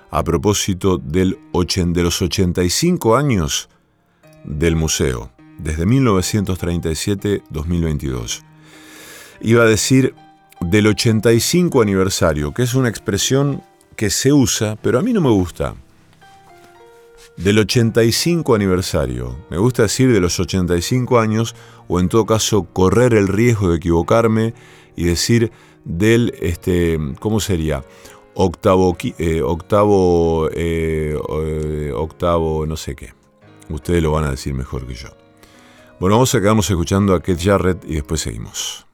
a 0.10 0.24
propósito 0.24 0.98
del 0.98 1.38
de 1.54 2.02
los 2.02 2.24
85 2.24 3.16
años 3.16 3.70
del 4.46 4.76
museo, 4.76 5.32
desde 5.60 5.86
1937-2022. 5.86 8.42
Iba 9.42 9.62
a 9.62 9.68
decir 9.68 10.16
del 10.66 10.88
85 10.88 11.82
aniversario, 11.82 12.54
que 12.54 12.64
es 12.64 12.74
una 12.76 12.90
expresión 12.90 13.64
que 13.96 14.10
se 14.10 14.32
usa, 14.32 14.78
pero 14.82 15.00
a 15.00 15.02
mí 15.02 15.12
no 15.12 15.22
me 15.22 15.30
gusta. 15.30 15.76
Del 17.36 17.60
85 17.60 18.56
aniversario. 18.56 19.38
Me 19.50 19.58
gusta 19.58 19.84
decir 19.84 20.12
de 20.12 20.20
los 20.20 20.40
85 20.40 21.20
años, 21.20 21.56
o 21.88 22.00
en 22.00 22.10
todo 22.10 22.26
caso 22.26 22.64
correr 22.64 23.14
el 23.14 23.28
riesgo 23.28 23.70
de 23.70 23.78
equivocarme 23.78 24.54
y 24.96 25.06
decir 25.06 25.52
del, 25.84 26.34
este, 26.42 27.00
¿cómo 27.20 27.40
sería? 27.40 27.84
Octavo, 28.34 28.96
eh, 29.02 29.42
octavo, 29.42 30.50
eh, 30.54 31.18
eh, 31.30 31.92
octavo, 31.96 32.66
no 32.66 32.78
sé 32.78 32.96
qué. 32.96 33.14
Ustedes 33.70 34.04
lo 34.04 34.12
van 34.12 34.26
a 34.26 34.32
decir 34.32 34.54
mejor 34.54 34.86
que 34.86 34.94
yo. 34.94 35.10
Bueno, 36.00 36.16
vamos 36.16 36.34
a 36.34 36.40
quedarnos 36.40 36.70
escuchando 36.70 37.14
a 37.14 37.22
Keith 37.22 37.42
Jarrett 37.42 37.84
y 37.86 37.96
después 37.96 38.22
seguimos. 38.22 38.88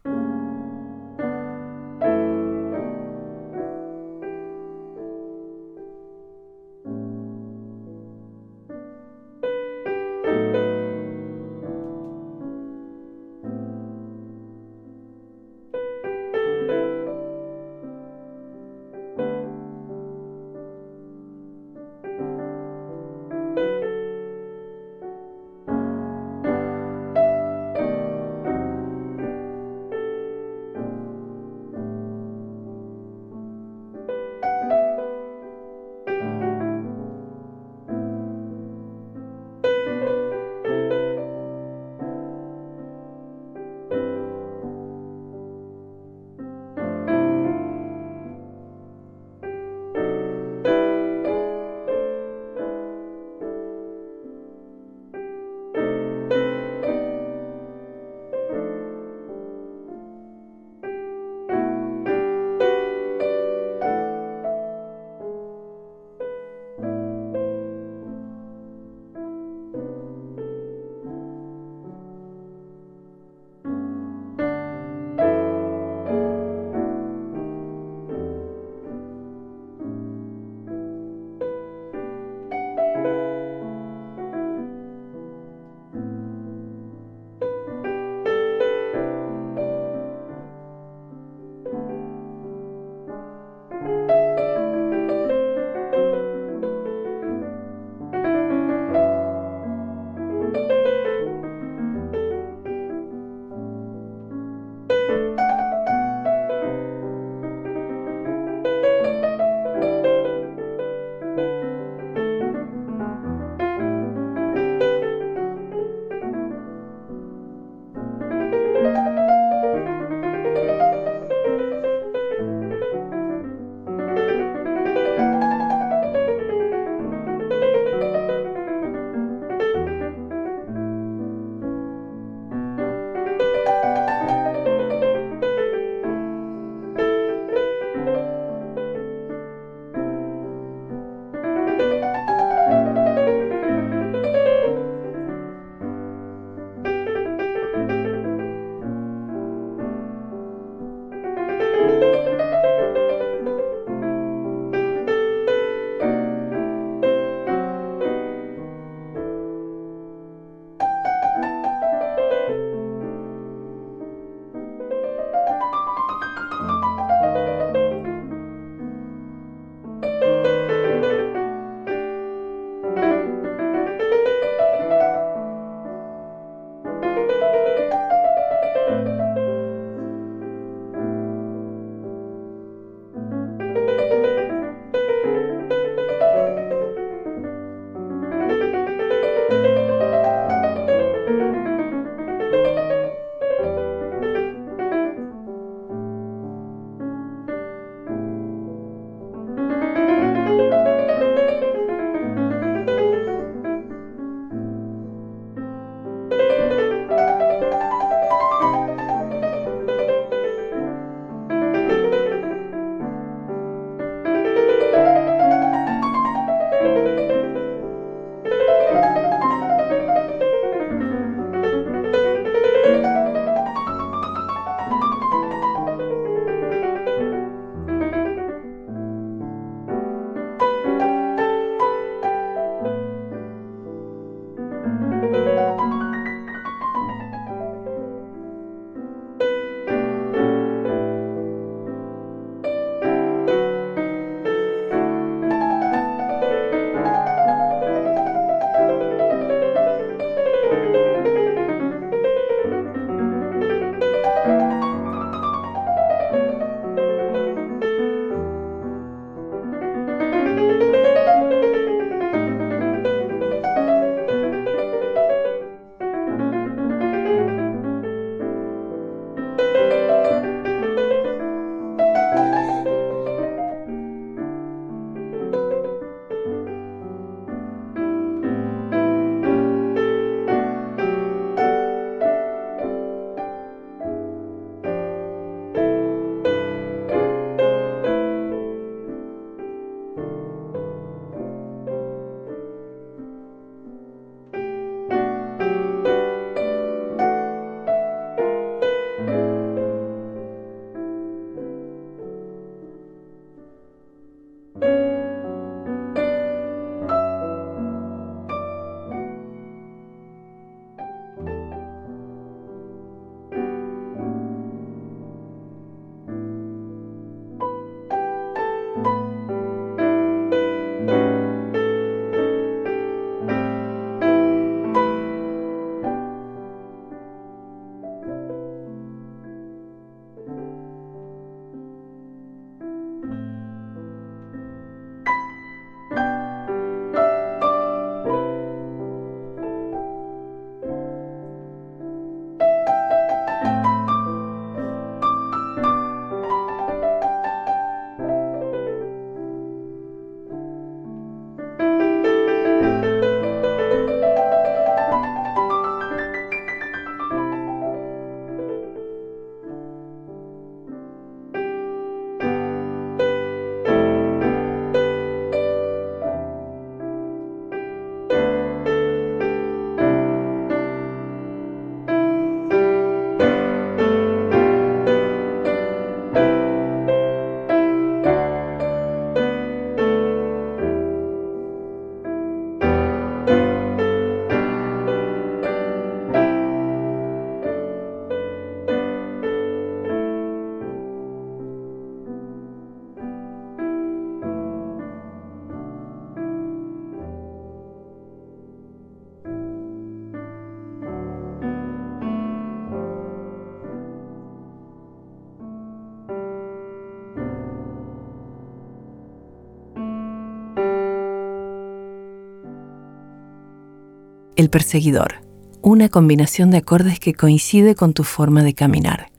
El 414.57 414.71
Perseguidor, 414.71 415.41
una 415.83 416.09
combinación 416.09 416.71
de 416.71 416.77
acordes 416.77 417.19
que 417.19 417.35
coincide 417.35 417.93
con 417.93 418.15
tu 418.15 418.23
forma 418.23 418.63
de 418.63 418.73
caminar. 418.73 419.29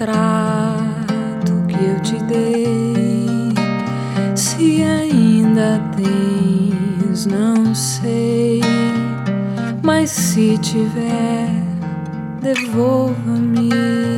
Trato 0.00 1.52
que 1.68 1.74
eu 1.74 2.00
te 2.00 2.16
dei. 2.24 3.52
Se 4.34 4.82
ainda 4.82 5.78
tens, 5.94 7.26
não 7.26 7.74
sei. 7.74 8.62
Mas 9.82 10.08
se 10.08 10.56
tiver, 10.56 11.50
devolva-me. 12.40 14.09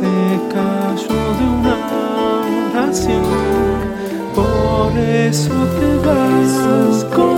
se 0.00 0.40
cayó 0.54 1.20
de 1.38 1.44
una 1.56 1.76
oración, 2.70 3.22
por 4.34 4.98
eso 4.98 5.52
te 5.78 5.90
vas 6.06 7.04
con 7.14 7.29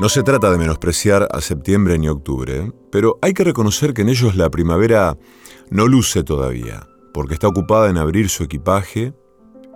No 0.00 0.08
se 0.08 0.22
trata 0.22 0.52
de 0.52 0.58
menospreciar 0.58 1.26
a 1.32 1.40
septiembre 1.40 1.98
ni 1.98 2.08
octubre, 2.08 2.72
pero 2.92 3.18
hay 3.20 3.34
que 3.34 3.42
reconocer 3.42 3.94
que 3.94 4.02
en 4.02 4.08
ellos 4.08 4.36
la 4.36 4.48
primavera 4.48 5.18
no 5.70 5.88
luce 5.88 6.22
todavía, 6.22 6.86
porque 7.12 7.34
está 7.34 7.48
ocupada 7.48 7.90
en 7.90 7.98
abrir 7.98 8.28
su 8.28 8.44
equipaje 8.44 9.12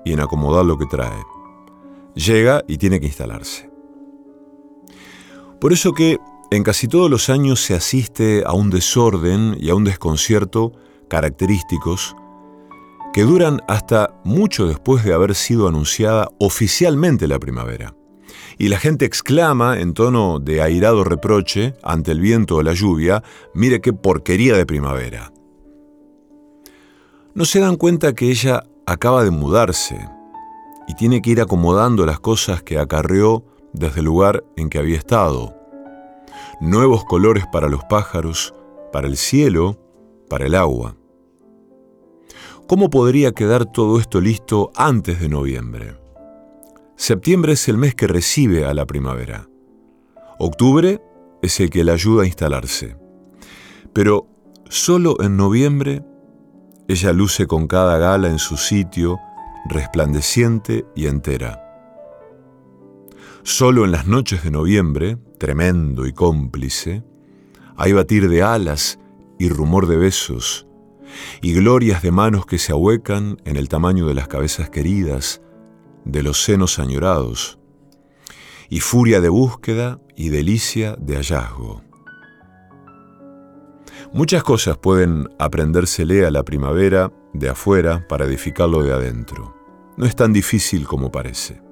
y 0.05 0.13
en 0.13 0.21
acomodar 0.21 0.65
lo 0.65 0.79
que 0.79 0.87
trae. 0.87 1.25
Llega 2.15 2.63
y 2.69 2.79
tiene 2.79 3.01
que 3.01 3.07
instalarse. 3.07 3.69
Por 5.61 5.73
eso 5.73 5.93
que 5.93 6.19
en 6.53 6.63
casi 6.63 6.87
todos 6.87 7.11
los 7.11 7.29
años 7.29 7.61
se 7.61 7.75
asiste 7.75 8.45
a 8.47 8.53
un 8.53 8.71
desorden 8.71 9.57
y 9.59 9.71
a 9.71 9.75
un 9.75 9.83
desconcierto 9.83 10.71
característicos 11.09 12.15
que 13.13 13.23
duran 13.23 13.61
hasta 13.67 14.15
mucho 14.23 14.69
después 14.69 15.05
de 15.05 15.15
haber 15.15 15.35
sido 15.35 15.67
anunciada 15.67 16.29
oficialmente 16.39 17.27
la 17.27 17.41
primavera 17.41 17.93
y 18.59 18.69
la 18.69 18.79
gente 18.79 19.05
exclama 19.05 19.81
en 19.81 19.95
tono 19.95 20.39
de 20.39 20.63
airado 20.63 21.05
reproche 21.05 21.75
ante 21.83 22.13
el 22.13 22.21
viento 22.21 22.57
o 22.57 22.63
la 22.63 22.75
lluvia, 22.75 23.23
mire 23.55 23.81
qué 23.81 23.93
porquería 23.93 24.57
de 24.57 24.67
primavera. 24.67 25.33
No 27.35 27.45
se 27.45 27.61
dan 27.61 27.77
cuenta 27.77 28.13
que 28.15 28.31
ella 28.31 28.65
acaba 28.87 29.25
de 29.25 29.31
mudarse 29.31 30.09
y 30.87 30.95
tiene 30.95 31.23
que 31.23 31.31
ir 31.31 31.41
acomodando 31.41 32.05
las 32.05 32.21
cosas 32.21 32.63
que 32.63 32.79
acarreó 32.79 33.45
desde 33.73 34.01
el 34.01 34.07
lugar 34.07 34.45
en 34.57 34.69
que 34.69 34.79
había 34.79 34.99
estado. 34.99 35.55
Nuevos 36.61 37.05
colores 37.05 37.45
para 37.51 37.69
los 37.69 37.85
pájaros, 37.85 38.55
para 38.93 39.07
el 39.07 39.17
cielo, 39.17 39.79
para 40.29 40.47
el 40.47 40.55
agua. 40.55 40.97
¿Cómo 42.67 42.91
podría 42.91 43.33
quedar 43.33 43.67
todo 43.67 43.99
esto 43.99 44.21
listo 44.21 44.71
antes 44.77 45.21
de 45.21 45.29
noviembre? 45.29 46.02
Septiembre 47.03 47.55
es 47.55 47.69
el 47.69 47.79
mes 47.79 47.97
que 47.97 48.07
recibe 48.07 48.65
a 48.65 48.75
la 48.75 48.87
primavera. 48.87 49.49
Octubre 50.39 51.03
es 51.43 51.59
el 51.59 51.69
que 51.69 51.83
la 51.83 51.95
ayuda 51.95 52.23
a 52.23 52.27
instalarse. 52.27 52.97
Pero 53.93 54.29
solo 54.69 55.17
en 55.21 55.37
noviembre 55.37 56.05
ella 56.87 57.13
luce 57.13 57.49
con 57.49 57.67
cada 57.67 57.99
gala 57.99 58.29
en 58.29 58.39
su 58.39 58.57
sitio, 58.57 59.19
resplandeciente 59.69 60.87
y 60.95 61.07
entera. 61.07 61.61
Solo 63.43 63.85
en 63.85 63.91
las 63.91 64.07
noches 64.07 64.45
de 64.45 64.53
noviembre, 64.53 65.19
tremendo 65.41 66.07
y 66.07 66.13
cómplice, 66.13 67.03
hay 67.77 67.93
batir 67.95 68.29
de 68.29 68.45
alas 68.45 69.01
y 69.41 69.49
rumor 69.49 69.89
de 69.89 69.97
besos, 69.97 70.69
y 71.41 71.53
glorias 71.53 72.01
de 72.01 72.13
manos 72.13 72.47
que 72.47 72.59
se 72.59 72.71
ahuecan 72.71 73.39
en 73.45 73.57
el 73.57 73.69
tamaño 73.69 74.07
de 74.07 74.15
las 74.15 74.29
cabezas 74.29 74.71
queridas, 74.71 75.43
de 76.05 76.23
los 76.23 76.43
senos 76.43 76.79
añorados, 76.79 77.59
y 78.69 78.81
furia 78.81 79.21
de 79.21 79.29
búsqueda 79.29 80.01
y 80.17 80.31
delicia 80.31 80.97
de 80.99 81.17
hallazgo. 81.17 81.83
Muchas 84.13 84.43
cosas 84.43 84.79
pueden 84.79 85.29
aprendérsele 85.39 86.27
a 86.27 86.31
la 86.31 86.43
primavera 86.43 87.13
de 87.33 87.49
afuera 87.49 88.07
para 88.09 88.25
edificarlo 88.25 88.83
de 88.83 88.93
adentro. 88.93 89.55
No 89.97 90.07
es 90.07 90.17
tan 90.17 90.33
difícil 90.33 90.87
como 90.87 91.11
parece. 91.11 91.63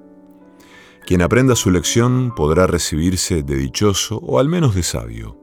Quien 1.05 1.21
aprenda 1.21 1.55
su 1.55 1.71
lección 1.71 2.33
podrá 2.35 2.67
recibirse 2.67 3.43
de 3.43 3.55
dichoso 3.55 4.17
o 4.17 4.39
al 4.39 4.47
menos 4.47 4.75
de 4.75 4.83
sabio. 4.83 5.37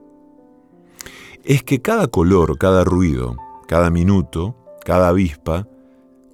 Es 1.43 1.63
que 1.63 1.81
cada 1.81 2.07
color, 2.07 2.57
cada 2.57 2.83
ruido, 2.83 3.37
cada 3.67 3.89
minuto, 3.89 4.55
cada 4.85 5.09
avispa, 5.09 5.67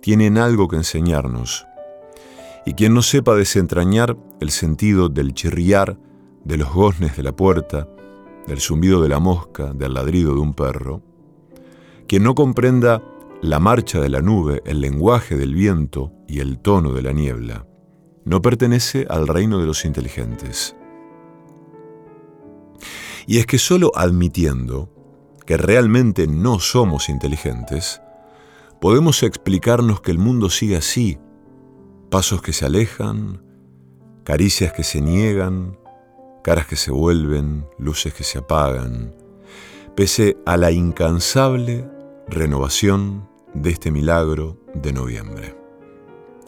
tienen 0.01 0.37
algo 0.37 0.67
que 0.67 0.77
enseñarnos 0.77 1.65
y 2.65 2.73
quien 2.73 2.93
no 2.93 3.01
sepa 3.01 3.35
desentrañar 3.35 4.17
el 4.39 4.49
sentido 4.49 5.09
del 5.09 5.33
chirriar 5.33 5.97
de 6.43 6.57
los 6.57 6.73
goznes 6.73 7.15
de 7.15 7.23
la 7.23 7.35
puerta, 7.35 7.87
del 8.47 8.59
zumbido 8.59 9.01
de 9.01 9.09
la 9.09 9.19
mosca, 9.19 9.73
del 9.73 9.93
ladrido 9.93 10.33
de 10.33 10.39
un 10.39 10.53
perro, 10.53 11.01
quien 12.07 12.23
no 12.23 12.35
comprenda 12.35 13.03
la 13.41 13.59
marcha 13.59 13.99
de 13.99 14.09
la 14.09 14.21
nube, 14.21 14.61
el 14.65 14.81
lenguaje 14.81 15.37
del 15.37 15.53
viento 15.53 16.11
y 16.27 16.39
el 16.39 16.59
tono 16.59 16.93
de 16.93 17.01
la 17.01 17.11
niebla, 17.11 17.67
no 18.23 18.41
pertenece 18.41 19.05
al 19.09 19.27
reino 19.27 19.59
de 19.59 19.67
los 19.67 19.85
inteligentes. 19.85 20.75
Y 23.27 23.37
es 23.37 23.45
que 23.45 23.57
solo 23.59 23.91
admitiendo 23.95 24.89
que 25.45 25.57
realmente 25.57 26.27
no 26.27 26.59
somos 26.59 27.09
inteligentes, 27.09 28.01
podemos 28.81 29.23
explicarnos 29.23 30.01
que 30.01 30.11
el 30.11 30.17
mundo 30.17 30.49
sigue 30.49 30.77
así, 30.77 31.19
pasos 32.09 32.41
que 32.41 32.53
se 32.53 32.65
alejan, 32.65 33.41
caricias 34.23 34.73
que 34.73 34.83
se 34.83 35.01
niegan, 35.01 35.77
caras 36.43 36.67
que 36.67 36.75
se 36.75 36.91
vuelven, 36.91 37.67
luces 37.77 38.13
que 38.13 38.23
se 38.23 38.39
apagan, 38.39 39.15
pese 39.95 40.37
a 40.45 40.57
la 40.57 40.71
incansable 40.71 41.89
renovación 42.27 43.29
de 43.53 43.71
este 43.71 43.91
milagro 43.91 44.57
de 44.73 44.93
noviembre. 44.93 45.55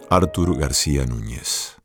Artur 0.09 0.57
García 0.57 1.05
Núñez. 1.05 1.75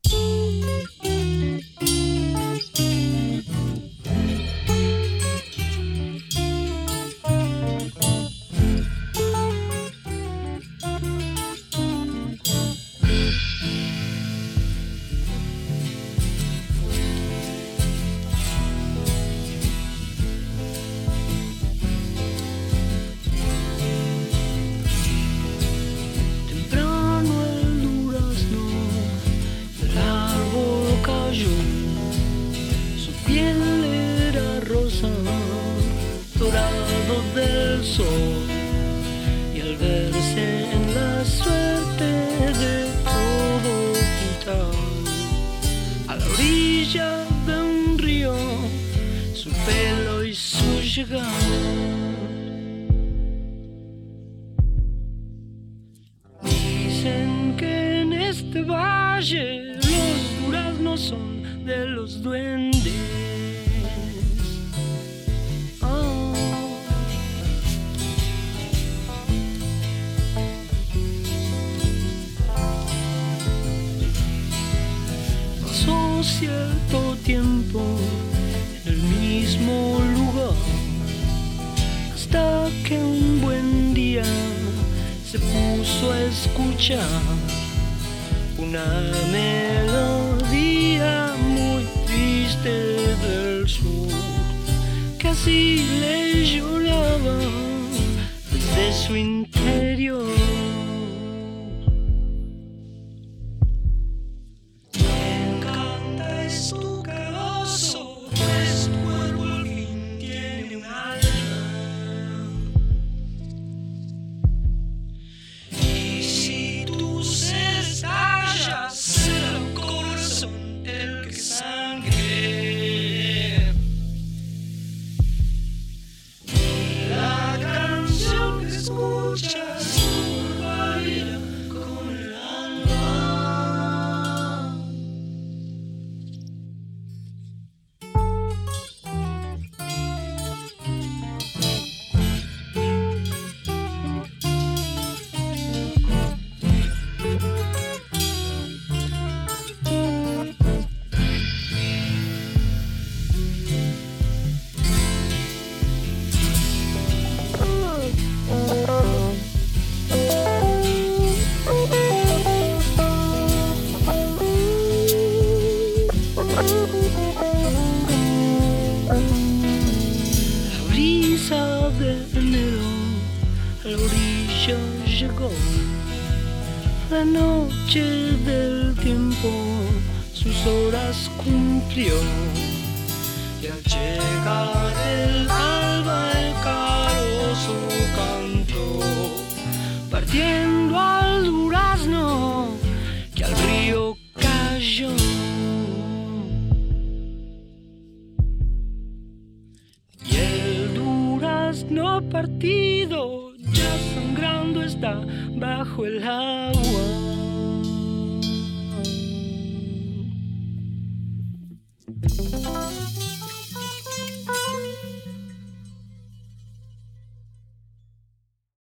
future. 86.83 87.22